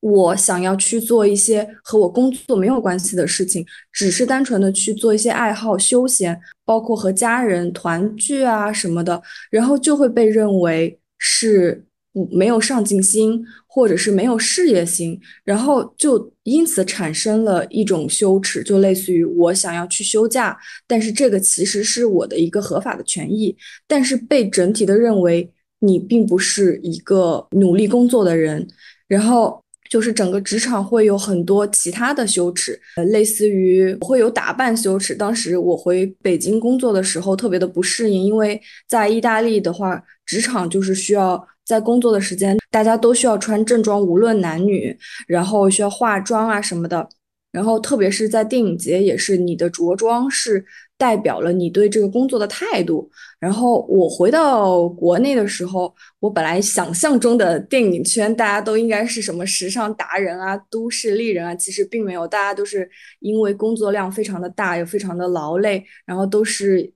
[0.00, 11.84] 我想要去做一些和我工作没有关系的事情，只是单纯的去做一些爱好、休闲，包括和家人团聚啊什么的，然后就会被认为是
[12.30, 20.56] 没有上进心，或者是没有事业心，然后就因此产生了一种羞耻，就类似于我想要去休假，
[20.86, 23.56] 但是这个其实是我的一个合法的权益，
[23.88, 28.68] 但是被整体的认为你并不是一个努力工作的人，
[29.08, 29.60] 然后。
[29.88, 35.14] 就是整个职场会有很多其他的羞耻，呃，类似于会有打扮羞耻。
[35.14, 44.96] 当时我回北京工作的时候，特别的不适应，因为在意大利的话，职场就是需要在工作的时间，大家都需要穿正装，无论男女，
[45.26, 47.08] 然后需要化妆啊什么的。
[47.52, 50.64] 然后特别是在电影节，也是你的着装是。
[50.98, 53.10] 代表了你对这个工作的态度。
[53.38, 62.88] 然后我回到国内的时候，我本来想象中的电影圈大家都应该是什么时尚达人啊、都市丽人啊，其实并没有，大家都是
[63.20, 66.90] 因为工作量非常的大，也非常的劳累，然后都是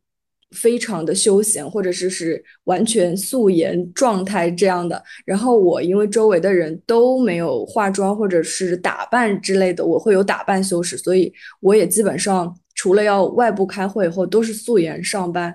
[0.51, 5.03] 非常的休闲，或者是是完全素颜状态这样的。
[5.27, 12.57] 然后我因为周围的人都没有化妆或者是打扮之类的，我会有打扮羞耻，所以我也基本上。
[12.81, 15.55] 除了要外部开会以后都是素颜上班，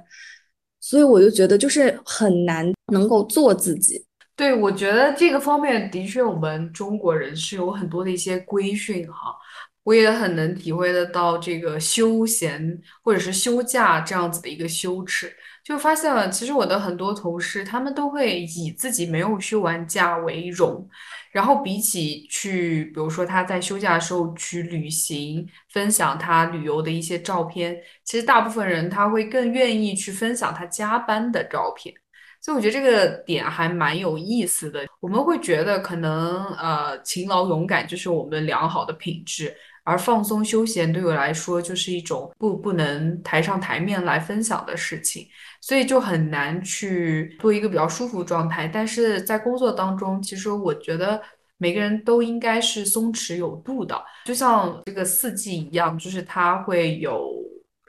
[0.80, 4.06] 所以我就觉得就是很难能够做自己。
[4.36, 9.36] 对，我觉得这个方面的确，我们中国人是有很多的一些规训哈，
[9.84, 15.34] 我也很能体会得到这个休闲或者是休假这样子的一个羞耻。
[15.64, 20.88] 就发现了，其实我的很多同事他们都会以自己没有休完假为荣。
[21.36, 31.93] 然后比起去，比如说他在休假的时候去旅行，分享他旅游的一些照片，其实大部分人他会更愿意去分享他加班的照片。
[32.39, 34.86] 所以我觉得这个点还蛮有意思的。
[35.02, 45.28] 我们会觉得可能呃勤劳勇敢就是我们良好的品质，而放松休闲对我来说就是一种不不能抬上台面来分享的事情。
[45.65, 51.19] 所以就很难去做一个比较舒服状态，但是在工作当中，其实我觉得
[51.58, 57.32] 每个人都应该是松弛有度的，就像这个四季一样，就是它会有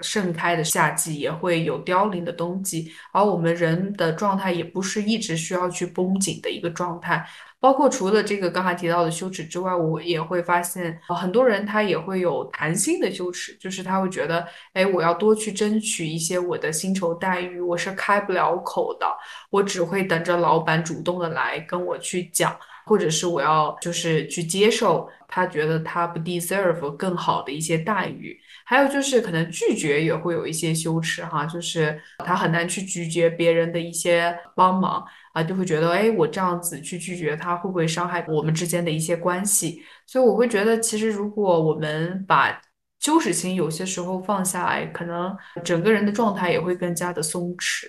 [0.00, 7.28] 盛开的夏季，也会有凋零的冬季，而我们人的状态也不是一直需要去绷紧的一个状态。
[7.59, 19.07] 包括除了这个刚才提到的羞耻之外，我也会发现，很多人他也会有弹性的羞耻，就是他会觉得，哎，我要多去争取一些我的薪酬待遇，我是开不了口的，
[19.51, 35.05] 我只会等着老板主动的来跟我去讲，或者是我要就是去接受他觉得他不 deserve 更好的一些待遇，还有就是可能拒绝也会有一些羞耻哈，就是他很难去拒绝别人的一些帮忙。
[35.37, 39.83] 啊，就会觉得，哎，我这样子去拒绝他，会不会伤害我们之间的一些关系？
[40.07, 42.59] 所以我会觉得，其实如果我们把
[43.01, 47.85] 羞耻心有些时候放下来，可能整个人的状态也会更加的松弛。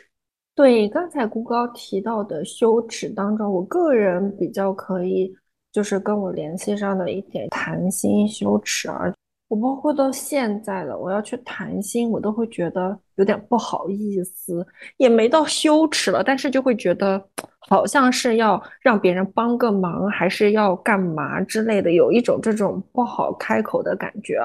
[0.55, 5.33] 对，刚才顾高提到的羞耻当中，我个人比较可以
[5.71, 9.13] 就是跟我联系上的一点谈心羞耻啊。
[9.47, 14.65] 我包括到现在了，我要去谈心，我都会觉得有点不好意思，
[14.97, 17.23] 也没到羞耻了，但是就会觉得
[17.59, 24.37] 好像是要让别人帮个忙，还是要干嘛之类的，有一种这种不好开口的感觉。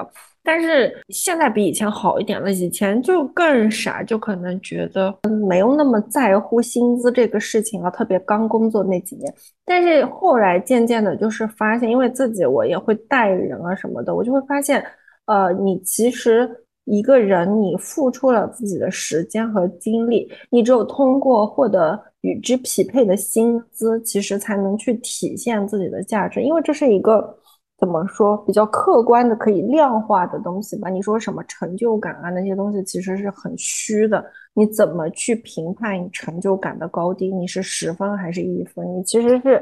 [0.45, 7.89] 但是现在比以前好一点了，以前就更傻，就可能觉得没有那么在乎薪资这个事情了。
[7.93, 9.33] 特别刚工作那几年，
[9.65, 14.85] 但是后来渐渐的，就是发现，因为自己我也会带人啊什么的，我就会发现，
[15.27, 16.51] 呃，你其实
[16.87, 27.39] 一个人，你付出了自己的时间和精力，你只有通过获得与之匹配的薪资，其实才能去体现自己的价值，因为这是一个。
[27.83, 30.89] 怎么说比较客观的可以量化的东西吧？
[30.89, 34.25] 你说什么成就感啊那些东西其实是很虚的。
[34.55, 37.33] 你怎么去评判你成就感的高低？
[37.33, 38.87] 你是十分还是一分？
[38.97, 39.61] 你其实是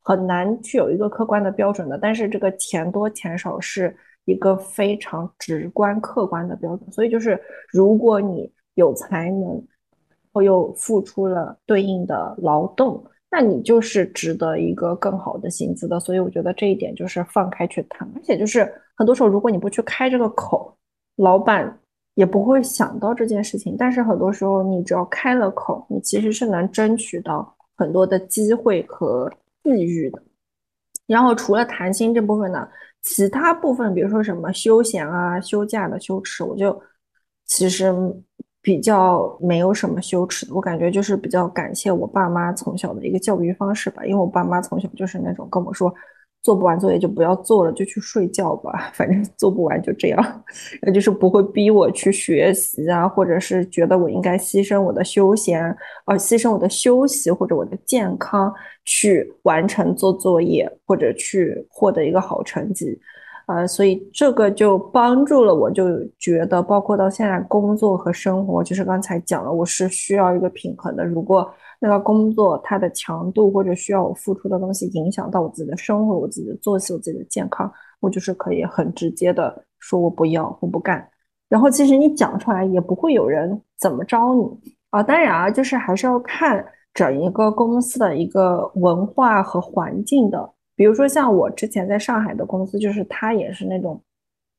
[0.00, 1.98] 很难去有一个客观的标准的。
[1.98, 3.92] 但是这个钱多钱少是
[4.26, 6.88] 一个非常直观客观的标准。
[6.92, 7.36] 所以就是
[7.72, 9.60] 如果你有才能，
[10.32, 13.04] 后又付出了对应的劳动。
[13.32, 20.76] 那你就是值得一个更好的薪资的，所以我觉得这一点就是放开去谈，而且就是很多时候如果你不去开这个口，
[21.14, 21.78] 老板
[22.14, 23.76] 也不会想到这件事情。
[23.78, 30.20] 但是很多时候你只要开了口，你其实是能争取到很多的机会和机遇的。
[31.06, 32.68] 然后除了谈薪这部分呢，
[33.02, 36.82] 其他部分比如说什么休闲啊、休假的羞耻，我就
[37.44, 37.94] 其实。
[38.70, 44.04] 比较没有什么羞耻的，我感觉就是比较感谢我爸妈从小的一个教育方式吧。
[44.04, 45.92] 因为我爸妈从小就是那种跟我说，
[46.40, 50.44] 做不完作业就不要做了，就去睡觉吧， 反正做不完就这样。
[50.82, 55.64] 那 就是不会逼我去学习啊，或者是觉得我应该牺牲我的休闲，
[56.06, 58.54] 呃，牺牲我的休息或者我的健康
[58.84, 62.96] 去完成做作业或者去获得一个好成绩。
[63.50, 65.84] 呃，所以这个就帮助了我，就
[66.20, 71.04] 觉得包括到现在工作和生活，就是刚才讲了，我是需要一个平衡的。
[71.04, 81.04] 如果那个工作它的强度或者需要我付出的东西影响到我自己的生活、我自己的作息、我自己的健康，我就是可以很直接的说我不要，我不干。
[81.48, 84.44] 然后其实你讲出来也不会有人怎么着你
[84.90, 85.02] 啊。
[85.02, 90.52] 当然啊，就是还是要看整一个公司的一个文化和环境的。
[90.80, 94.02] 比如说像我之前在上海的公司，就是它也是那种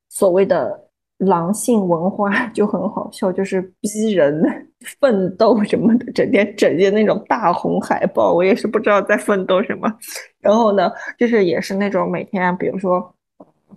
[0.08, 0.80] 所谓的
[1.18, 4.40] 狼性文化，就很好笑，就是逼人
[5.00, 9.92] 奋斗什么的，整天整些那种大红海报，我也是不知道在奋斗什么。
[10.40, 13.16] 然后呢，就是也是那种每天，比如说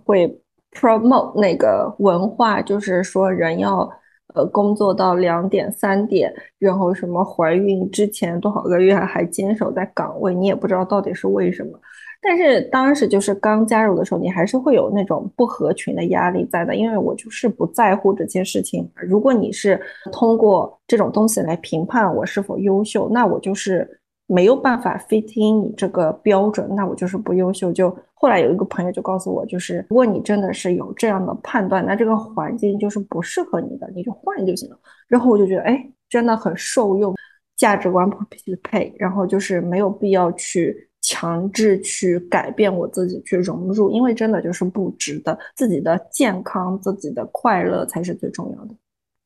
[0.03, 0.27] 会
[0.71, 3.89] promote 那个文化，就是说人要
[4.35, 11.79] 呃工作到两点三点，然后什么怀孕之前多少个月还坚守在岗位，你也不知道到底是为什么。
[12.27, 18.89] 但是当时就是刚加入的时候，你还是会有那种不合群的压力在的，因为我就是不在乎这件事情。
[18.95, 19.79] 如果你是
[20.11, 23.87] 通过这种东西来评判我是否优秀，那我就是
[24.25, 27.71] 没有办法 fit in 你这个标准，那我就是不优秀。
[27.71, 34.77] 就后来有一个朋友就告诉我，就是如果你真的是有这样的判断，那这个环境就是不适合你的，你就换就行了。
[35.07, 37.13] 然后我就觉得，哎，真的很受用，
[37.55, 40.75] 价值观不匹配，然后就是没有必要去。
[41.05, 45.37] 强制去改变我自己，去融入，因为真的就是不值得。
[45.55, 48.75] 自己的健康、自己的快乐才是最重要的。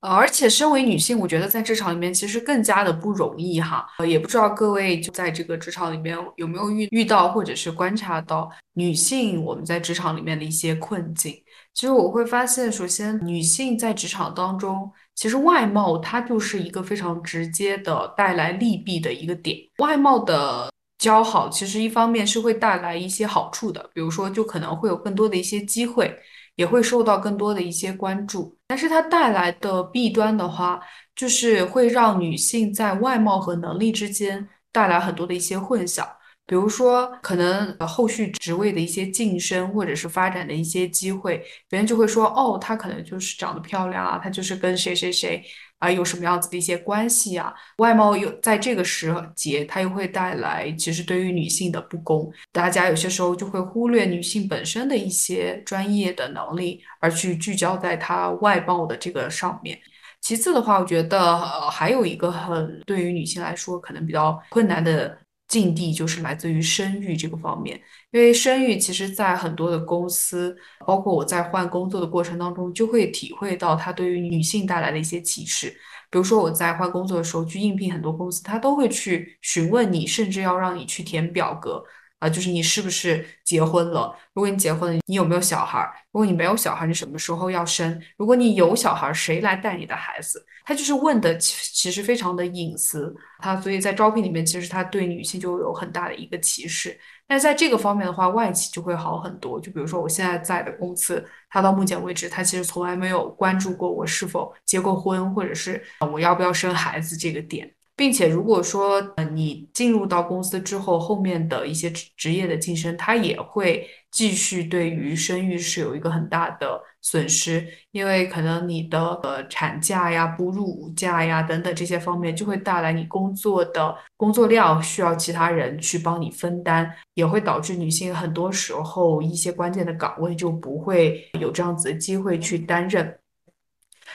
[0.01, 3.85] 而且，身为女性，我觉得在职场里面其实更加的不容易哈。
[4.07, 11.33] 也不知道各位就在这个职场里面有没有遇遇到，或者是观察到女性我们在职场里面的一些困境。
[11.73, 19.57] 其实我会发现，首先女性在职场当中，其实外貌它就是一个非常直接的带来利弊的一个点。
[19.79, 20.69] 外貌的。
[20.99, 26.15] 交好其实一方面是会带来一些好处的，比如说就可能会有更多的一些机会，
[26.55, 28.55] 也会受到更多的一些关注。
[28.67, 30.79] 但是它带来的弊端的话，
[31.15, 36.05] 就是会让女性在外貌和能力之间带来很多的一些混淆。
[36.49, 45.43] 比如说，可能后续职位的一些晋升或者是发展的一些机会，别人就会说，哦，她可能就是长得漂亮啊，她就是跟谁谁谁
[45.77, 59.79] 啊有什么样子的一些关系啊，外貌又在这个时节，它又会带来其实对于女性的不公，大家有些时候就会忽略女性本身的一些专业的能力，而去聚焦在她外貌的这个上面。
[60.19, 65.15] 其次的话，我觉得呃还有一个很对于女性来说可能比较困难的。
[65.49, 67.81] 禁地就是来自于生育这个方面，
[68.11, 75.69] 因为生育其实，在很多的公司，包括我在换工作的过程当中，就会体会到它对于女性带来的一些歧视。
[76.11, 81.83] 比如说我在换工作的时候去应聘很多公司，他都会去询问你，甚至要让你去填表格。
[82.19, 84.13] 啊，就是你是不是结婚了？
[84.33, 85.89] 如果你结婚了，你有没有小孩？
[86.11, 88.01] 如果你没有小孩，你什么时候要生？
[88.17, 90.45] 如果你有小孩，谁来带你的孩子？
[90.65, 93.15] 他就是问的，其其实非常的隐私。
[93.39, 96.99] 他所以在招聘里面，其实他对女性就有很大的一个歧视。
[97.25, 99.59] 但在这个方面的话，外企就会好很多。
[99.59, 107.71] 就比如说我现在在的公司，他到目前为止，他其实从来没有关注过我是否结过婚，或者是我要不要生孩子这个点。
[107.99, 133.19] 并且如果说呃你进入到公司之后，后面的一些职职业的晋升，它也会继续对于生育是有一个很大的损失，因为可能你的呃产假呀、哺乳假呀等等这些方面，就会带来你工作的工作量需要其他人去帮你分担，也会导致女性很多时候一些关键的岗位就不会有这样子的机会去担任。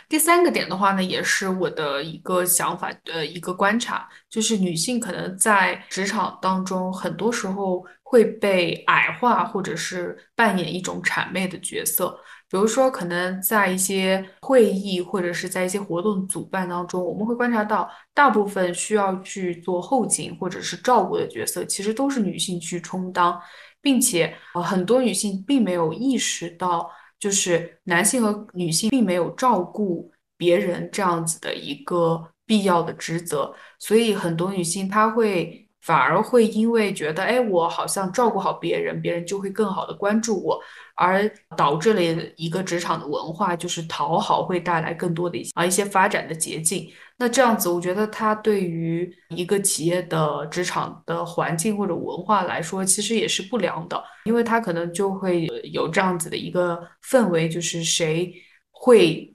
[0.08, 12.18] 第三个点的话呢，也是我的一个想法的一个观察，就是女性可能在职场当中，很多时候会被矮化，或者是扮演一种谄媚的角色。
[12.50, 23.40] 比如说，可能在一些会议或者是在一些活动主办当中，我们会观察到，大部分需要去做后勤或者是照顾的角色，其实都是女性去充当，
[23.80, 26.88] 并且呃，很多女性并没有意识到。
[27.24, 40.60] 就是男性和女性并没有照顾别人这样子的一个必要的职责，所以很多女性她会反而会因为觉得，哎，我好像照顾好别人，别人就会更好的关注我，
[40.94, 42.02] 而导致了
[42.36, 46.90] 一个职场的文化，就是讨好会带来更多的一些啊一些发展的捷径。
[47.16, 58.32] 那这样子，我觉得它对于一个企业的职场的环境或者文化来说，其实也是不良的，因为它可能就会有这样子的一个氛围，就是谁
[58.70, 59.32] 会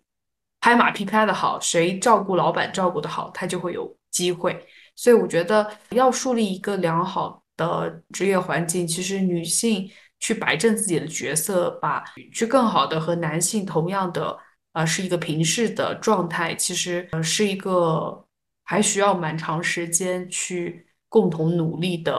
[0.59, 4.65] 拍马屁拍得好，谁照顾老板照顾得好，他就会有机会。
[4.95, 9.89] 所以我觉得要树立一个良好的职业环境，其实女性
[10.19, 14.37] 去摆正自己的角色，把去更好的和男性同样的。
[14.71, 18.23] 啊，是一个平视的状态，其实呃是一个
[18.63, 22.13] 还需要蛮长时间去共同努力的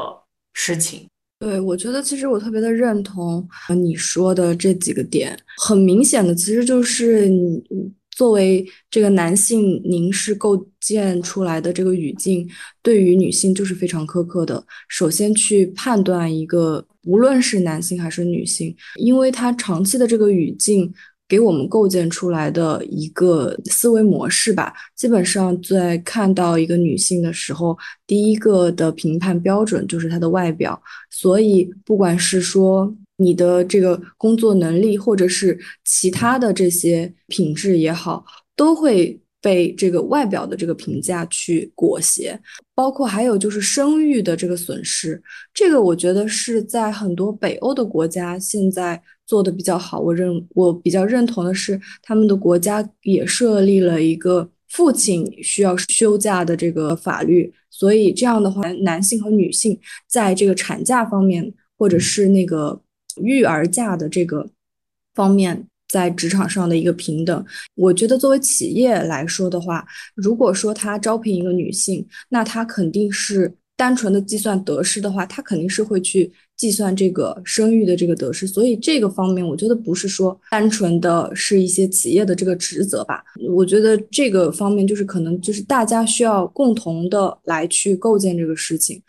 [0.53, 1.07] 事情。
[1.39, 7.63] 对，我觉得其实我特别的认同你说的这几个点，很明显的，其实就是你
[8.11, 12.51] 作为这个男性凝视构建出来的这个语境，
[12.83, 14.63] 对于女性就是非常苛刻的。
[14.89, 20.93] 首先去判断一个，无论是男性还是女性，因为他长期的这个语境。
[21.31, 30.83] 给我们构建出来的一个思维模式吧，基本上在看到一个女性的时候，第一个的评判标准就是她的外表。
[31.09, 38.25] 所以，不管是说你的这个工作能力，或者是其他的这些品质也好，
[38.57, 42.39] 都会被这个外表的这个评价去裹挟。
[42.75, 45.23] 包括还有就是生育的这个损失，
[45.53, 49.03] 这个我觉得是在很多北欧的国家现在。
[49.27, 59.79] 做的比较好，我认我比较认同的是，他们的国家也设立了一个父亲需要休假的这个法律，所以这样的话，男性和女性
[60.09, 62.83] 在这个产假方面，或者是那个
[63.23, 64.51] 育儿假的这个
[65.15, 67.45] 方面，在职场上的一个平等。
[67.75, 76.33] 我觉得作为企业来说的话，如果说他招聘一个女性，那他肯定是单纯的计算得失的话，他肯定是会去。
[76.61, 83.25] 计算这个生育的这个得失，所以这个方面我觉得不是说单纯的是一些企业的这个职责吧。
[83.49, 89.01] 我觉得这个方面就是可能就是大家需要共同的来去构建这个事情。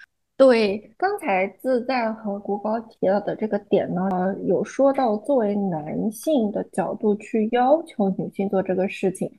[0.41, 4.09] 对，刚才自在和国高提到的这个点呢，
[4.47, 9.31] 有说到作为男性的角度去要求女性做这个事情，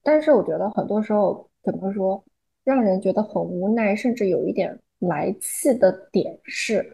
[0.00, 2.24] 但是我觉得很多时候怎么说，
[2.62, 6.88] 让人觉得很无奈，甚至有一点来气的点是。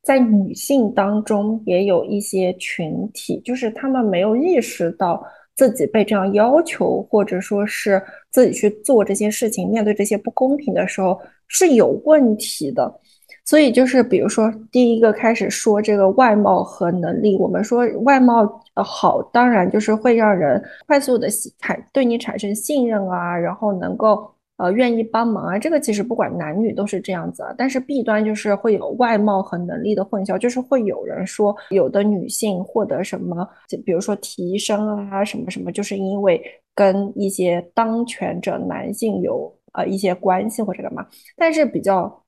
[0.00, 5.22] 在女性当中，也有一些群体，就是她们没有意识到
[5.54, 13.00] 自己被这样要求，或者说是自己去做这些事情，面对这些不公平的时候是有问题的。
[13.44, 21.28] 所以，就是比如说，第一个开始说这个外貌和能力，我们说外貌好，当然就是会让人快速的
[21.58, 24.32] 产对你产生信任啊，然后能够。
[24.58, 27.52] 呃，愿意帮忙啊，这个其实不管男女都是这样子啊。
[27.58, 33.48] 但是弊端就是会有外貌和能力的混淆，就是会有人说有的女性获得什么，
[33.84, 36.40] 比如说提升啊，什么什么，就是因为
[36.74, 41.04] 跟一些当权者男性有呃一些关系或者干嘛。
[41.36, 42.22] 但是比较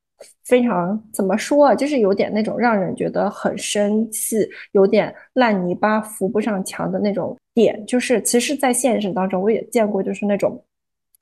[0.45, 7.85] 非常怎么说啊，就是有点那种让人觉得很生气，有点烂泥巴扶不上墙的那种点。
[7.87, 10.61] 就是其实，在现实当中我也见过，就是那种。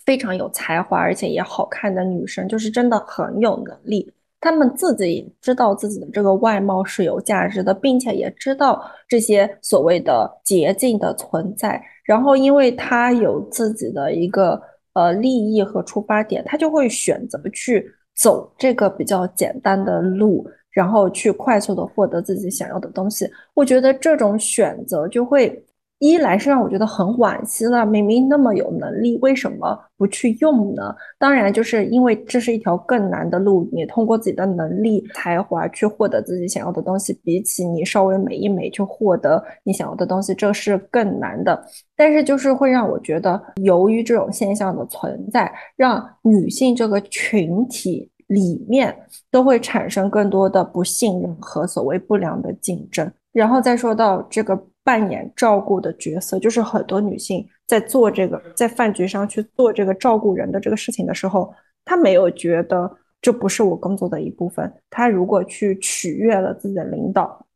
[0.05, 4.13] 非常有才华而且也好看的女生，就是真的很有能力。
[4.41, 11.81] 她们自己知道自己的这个外貌是有价值的，并且也知道这些所谓的捷径的存在。
[12.05, 14.61] 然后，因为她有自己的一个
[14.95, 23.31] 呃利益和出发点，她就会选择去走这个比较简单的路，然后去快速的获得自己想要的东西。
[23.55, 25.65] 我觉得这种选择就会。
[26.03, 30.93] 一来是让我觉得很惋惜了，明明那么有能力，为什么不去用呢？
[31.17, 41.65] 当然，就是因为这是一条更难的路，你通过自己的能力、才华去获得自己想要的东西，比起你稍微美一美去获得你想要的东西，这是更难的。
[41.97, 48.93] 但是，就是会让我觉得，由于这种现象的存在，让女性这个群体里面
[49.31, 53.09] 都会产生更多的不信任和所谓不良的竞争。
[53.33, 54.61] 然后再说到这个。
[54.85, 61.55] 扮演照顾的角色，就是很多女性在做这个，在饭局上去做这个照顾人的这个事情的时候，
[61.85, 64.73] 她没有觉得这不是我工作的一部分。
[64.91, 67.47] 她如果去取悦了自己的领导，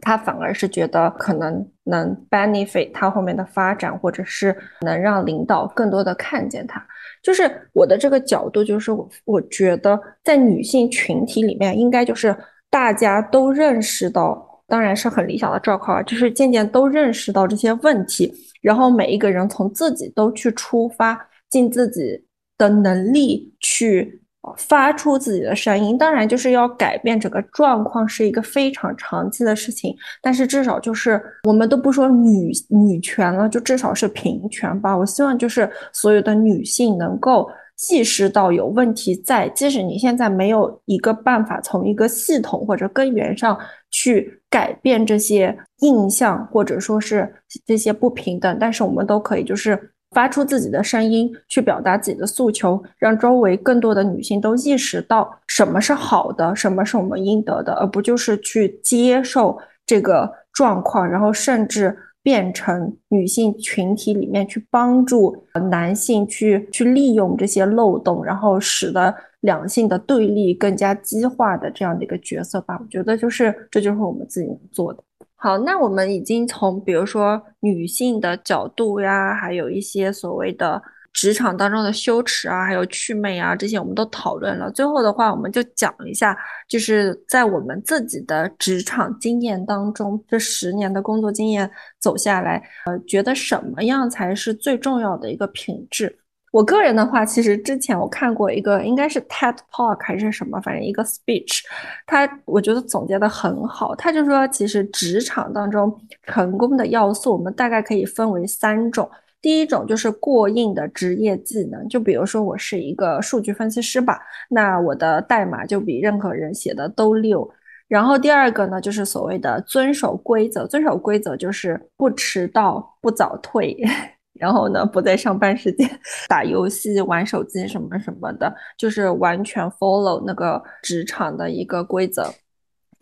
[0.00, 6.84] 她反而是觉得可能能 benefit 她后面的发展，或者是能让领导更多的看见她。
[7.22, 12.36] 就是我的这个角度，就是我我觉得在女性群体里面，应该就是
[12.68, 14.50] 大家都认识到。
[14.66, 21.18] 当然是很理想的状况，就是渐渐都认识到这些问题，然后每一个人从自己都去出发，
[21.50, 22.24] 尽自己
[22.56, 24.22] 的能力去
[24.56, 25.96] 发出自己的声音。
[25.98, 34.96] 当然，就是要改变整个状况是一个非常长期的事情，但是至少就是我们都不说女女权了，就至少是平权吧。
[34.96, 37.48] 我希望就是所有的女性能够。
[37.90, 43.58] 意识到有问题在，即使你现在没有一个办法从一个系统或者根源上
[43.90, 47.34] 去改变这些印象，或者说是
[47.66, 61.96] 这些不平等，但是我们都可以就是发出自己的声音，去表达自己的诉求，让周围更多的女性都意识到什么是好的，什么是我们应得的，而不就是去接受这个状况，然后甚至。
[62.24, 65.36] 变成女性群体里面去帮助
[65.70, 72.76] 男性去去利用这些漏洞，然后使得两性的对立更加激化的这样的一个角色吧。
[72.80, 75.04] 我觉得就是这就是我们自己能做的。
[75.36, 80.82] 好，那我们已经从比如说女性的角度呀，还有一些所谓的。
[81.14, 84.68] 职场当中的羞耻啊，还有祛魅啊，这些我们都讨论了。
[84.72, 86.36] 最后的话，我们就讲一下，
[86.68, 96.18] 就是在我们自己的职场经验当中，这十年的工作经验走下来，呃，觉得什么样才是最重要的一个品质？
[96.50, 101.60] 我个人的话，其实之前我看过一个，应该是 TED Talk 还是什么，反正一个 speech，
[102.06, 103.94] 他我觉得总结的很好。
[103.94, 109.08] 他就说，其实职场当中成功的要素，我们大概可以分为三种。
[109.44, 114.18] 第一种就是过硬的职业技能，就比如说我是一个数据分析师吧，
[114.48, 117.46] 那我的代码就比任何人写的都溜。
[117.86, 123.76] 然后第二个呢，就是所谓的遵守规则，遵守规则就是不迟到、不早退，
[124.40, 125.86] 然后呢不在上班时间
[126.26, 132.32] 打游戏、玩手机什么什么的，就是完全 follow 那个职场的一个规则。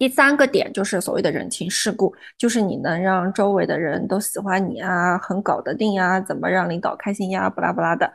[0.03, 8.13] 第三个点就是所谓的人情世故，就是你能让周围的人都喜欢你啊，很搞得定呀，怎么让领导开心呀，不拉不拉的。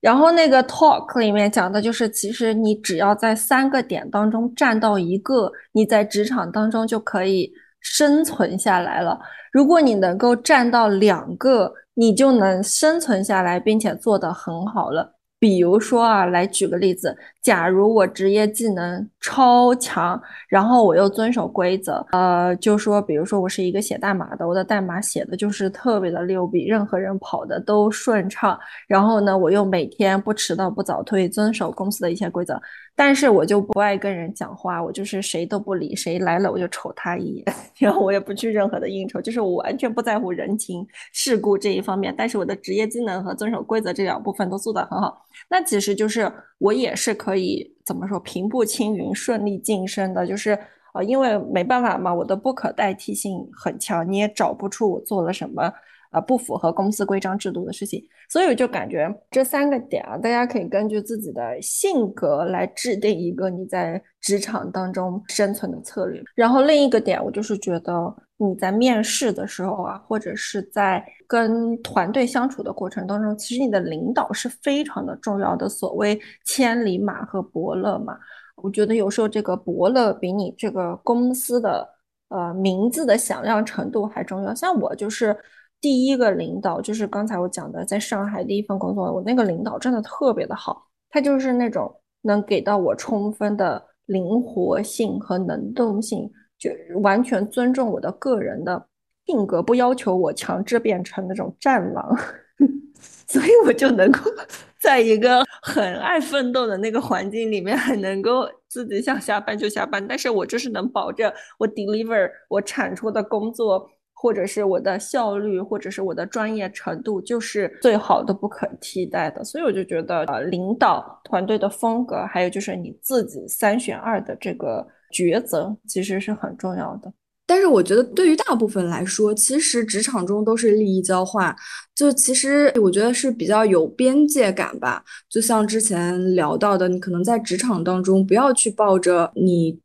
[0.00, 9.16] 然后那个 talk 里面讲的就是，其实你只要在三个点当中占到一个，你在职场当中就可以生存下来了。
[9.52, 15.14] 如果你能够占到两个，你就能生存下来，并且做得很好了。
[15.44, 20.18] 比如说啊，来举个例子，假如我职业技能超强，
[20.48, 32.58] 然后我又遵守规则，呃，就说，比如说我是一个写代码的，我的代码写的就是特别的溜，比任何人跑的都顺畅，然后呢，我又每天不迟到不早退，遵守公司的一些规则。
[32.96, 37.44] 但是我就不爱跟人讲话，我就是谁都不理，谁来了我就瞅他一眼，
[37.78, 42.14] 然后我也不去任何的应酬，就是我完全不在乎人情世故这一方面。
[42.16, 50.24] 但是我的职业技能和遵守规则这两部分都做得很好，那其实就是我也是可以怎么说平步青云、顺利晋升的。
[50.26, 50.56] 就是
[50.92, 55.72] 呃，因为没办法嘛，我的不可代替性很强，你也找不出我做了什么。
[56.14, 58.00] 啊，不符合公司规章制度的事情，
[58.30, 66.22] 所以我就感觉这三个点啊，大家可以根据自己的性格来制定一个你在职场当中生存的策略。
[66.36, 67.92] 然后另一个点，我就是觉得
[68.36, 75.68] 你在面试的时候啊，或者是在跟团队相处的过程当中，其实你的领导是非常的重要的。
[75.68, 78.16] 所谓千里马和伯乐嘛，
[78.62, 81.88] 我觉得有时候这个伯乐比你这个公司的
[82.28, 84.54] 呃名字的响亮程度还重要。
[84.54, 85.36] 像我就是。
[85.84, 96.70] 第一个领导就是刚才我讲的，在上海第一份工作，我那个领导真的特别的好，他就是那种能给到我充分的灵活性和能动性，就
[97.00, 98.86] 完全尊重我的个人的
[99.26, 102.16] 性格，不要求我强制变成那种战狼，
[103.28, 104.18] 所以我就能够
[104.80, 113.86] 在一个很爱奋斗的那个环境里面，很能够自己想下班就下班，但是我就是能保证我 deliver 我产出的工作。
[114.24, 119.44] 或者是我的效率，或者是我的专业程度，就是最好的、不可替代的。
[119.44, 127.12] 所以我就觉得，呃，领导团队的风格，还有就是你自己三选二的这个抉择，其实是很重要的。
[127.46, 131.54] 但是我觉得，对于大部分来说，其实职场中都是利益交换，
[131.94, 135.04] 就其实我觉得是比较有边界感吧。
[135.28, 139.78] 就像之前聊到的，你可能在职场当中，不要去抱着你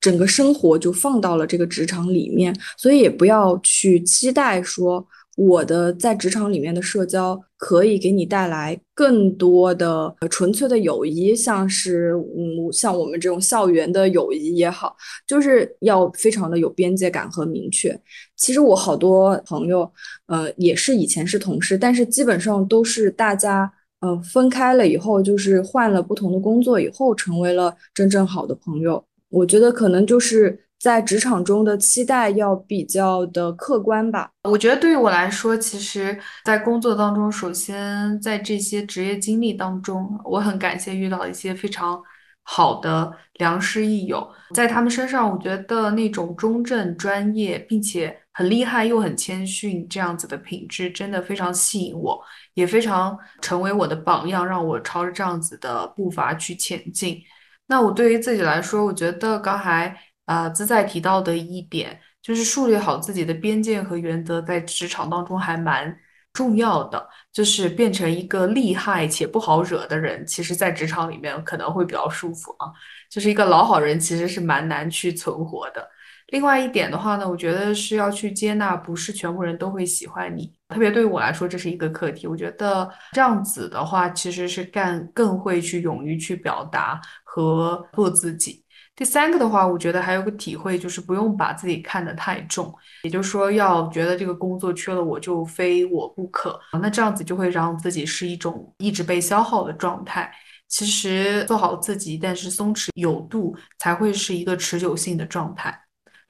[0.00, 5.06] 整个生活就放到了这个职场里面，所以也不要去期待说。
[5.36, 17.94] 我的在职场里面的社交可以给你带来更多的纯粹的友谊，像是嗯，像我们这种校园的友谊也好，就是要非常的有边界感和明确。
[18.34, 19.92] 其实我好多朋友，
[20.28, 23.70] 呃，也是以前是同事，但是基本上都是大家
[24.00, 29.04] 呃分开了以后，就是换了不同的工作以后，成为了真正好的朋友。
[29.36, 30.62] 我觉得可能就是。
[30.78, 34.30] 在职场中的期待要比较的客观吧。
[34.44, 41.98] 我觉得对于我来说，其实，在工作当中，首先在这些职业经历当中，我很感谢遇到一些非常
[42.42, 52.20] 好的良师益友，在他们身上，我觉得那种中正、专业，并且很厉害又很谦逊这样子的品质，真的非常吸引我，
[52.52, 57.18] 也非常成为我的榜样，让我朝着这样子的步伐去前进。
[57.66, 59.96] 那我对于自己来说，我觉得刚才。
[60.26, 65.96] 啊，自在提到的一点就是树立好自己的边界和原则，在职场当中还蛮
[66.32, 67.08] 重要的。
[67.32, 72.66] 就是变成一个厉害且不好惹的人，其实，在职场里面可能会比较舒服啊。
[73.08, 75.88] 就是一个老好人，其实是蛮难去存活的。
[76.30, 80.52] 另外一点的话呢，我觉得是要去接纳，不是全部人都会喜欢你。
[80.70, 82.26] 特别对于我来说，这是一个课题。
[82.26, 87.00] 我觉得这样子的话，其实是干更会去勇于去表达
[87.36, 88.64] 和做自己。
[88.94, 100.32] 第三个的话，我觉得还有个体会，就是不用把自己看得太重，也就是说，要觉得这个工作缺了我就非我不可，那这样子就会让自己是一种一直被消耗的状态。
[100.66, 105.78] 其实做好自己，但是松弛有度，才会是一个持久性的状态。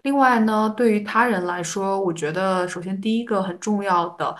[0.02, 4.34] 另外呢，对于他人来说，我觉得首先第一个很重要的。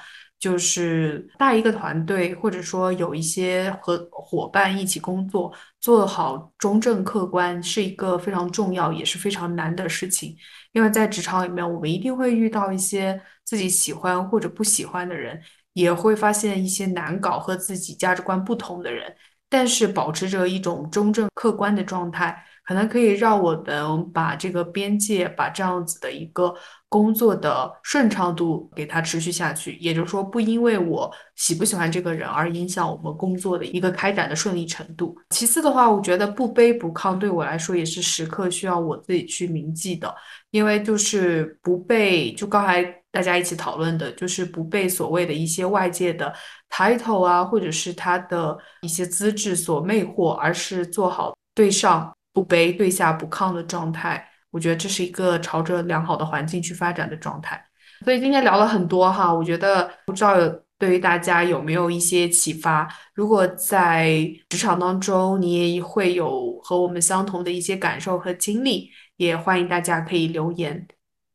[0.46, 10.36] 就是带一个团队，或者说有一些和伙伴一起工作，做好中正客观，是一个非常重要也是非常难的事情。
[10.70, 15.42] 因为在职场里面，我们一定会遇到一些自己喜欢或者不喜欢的人，
[15.72, 19.12] 也会发现一些难搞和自己价值观不同的人。
[19.48, 22.44] 但是保持着一种中正客观的状态。
[22.68, 26.52] 可能可以让我们把这个边界，把这样子的一个
[26.96, 29.76] 工作的顺畅度给它持续下去。
[29.76, 35.14] 也就是说，不因为我喜不喜欢这个人而影响我们工作的一个开展的顺利程度。
[35.28, 40.14] 其次的话，我觉得不卑不亢对我来说也是时刻需要我自己去铭记的，
[40.50, 42.82] 因为就是不被就刚才
[43.12, 46.32] 大家一起讨论的，就是不被所谓的一些外界的
[46.70, 52.10] title 啊，或者是他的一些资质所魅惑，而是做好对上。
[52.36, 54.22] 不卑对下不亢的状态，
[54.56, 57.62] 我觉得这是一个朝着良好的环境去发展的状态。
[58.06, 60.34] 所以今天聊了很多哈，我觉得不知道
[60.78, 62.88] 对于大家有没有一些启发。
[63.12, 68.88] 如果在职场当中你也会有和我们相同的一些感受和经历，
[69.18, 70.86] 也欢迎大家可以留言。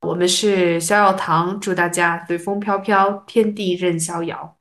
[0.01, 4.57] 我们是逍遥堂，祝大家随风飘飘，天地任逍遥。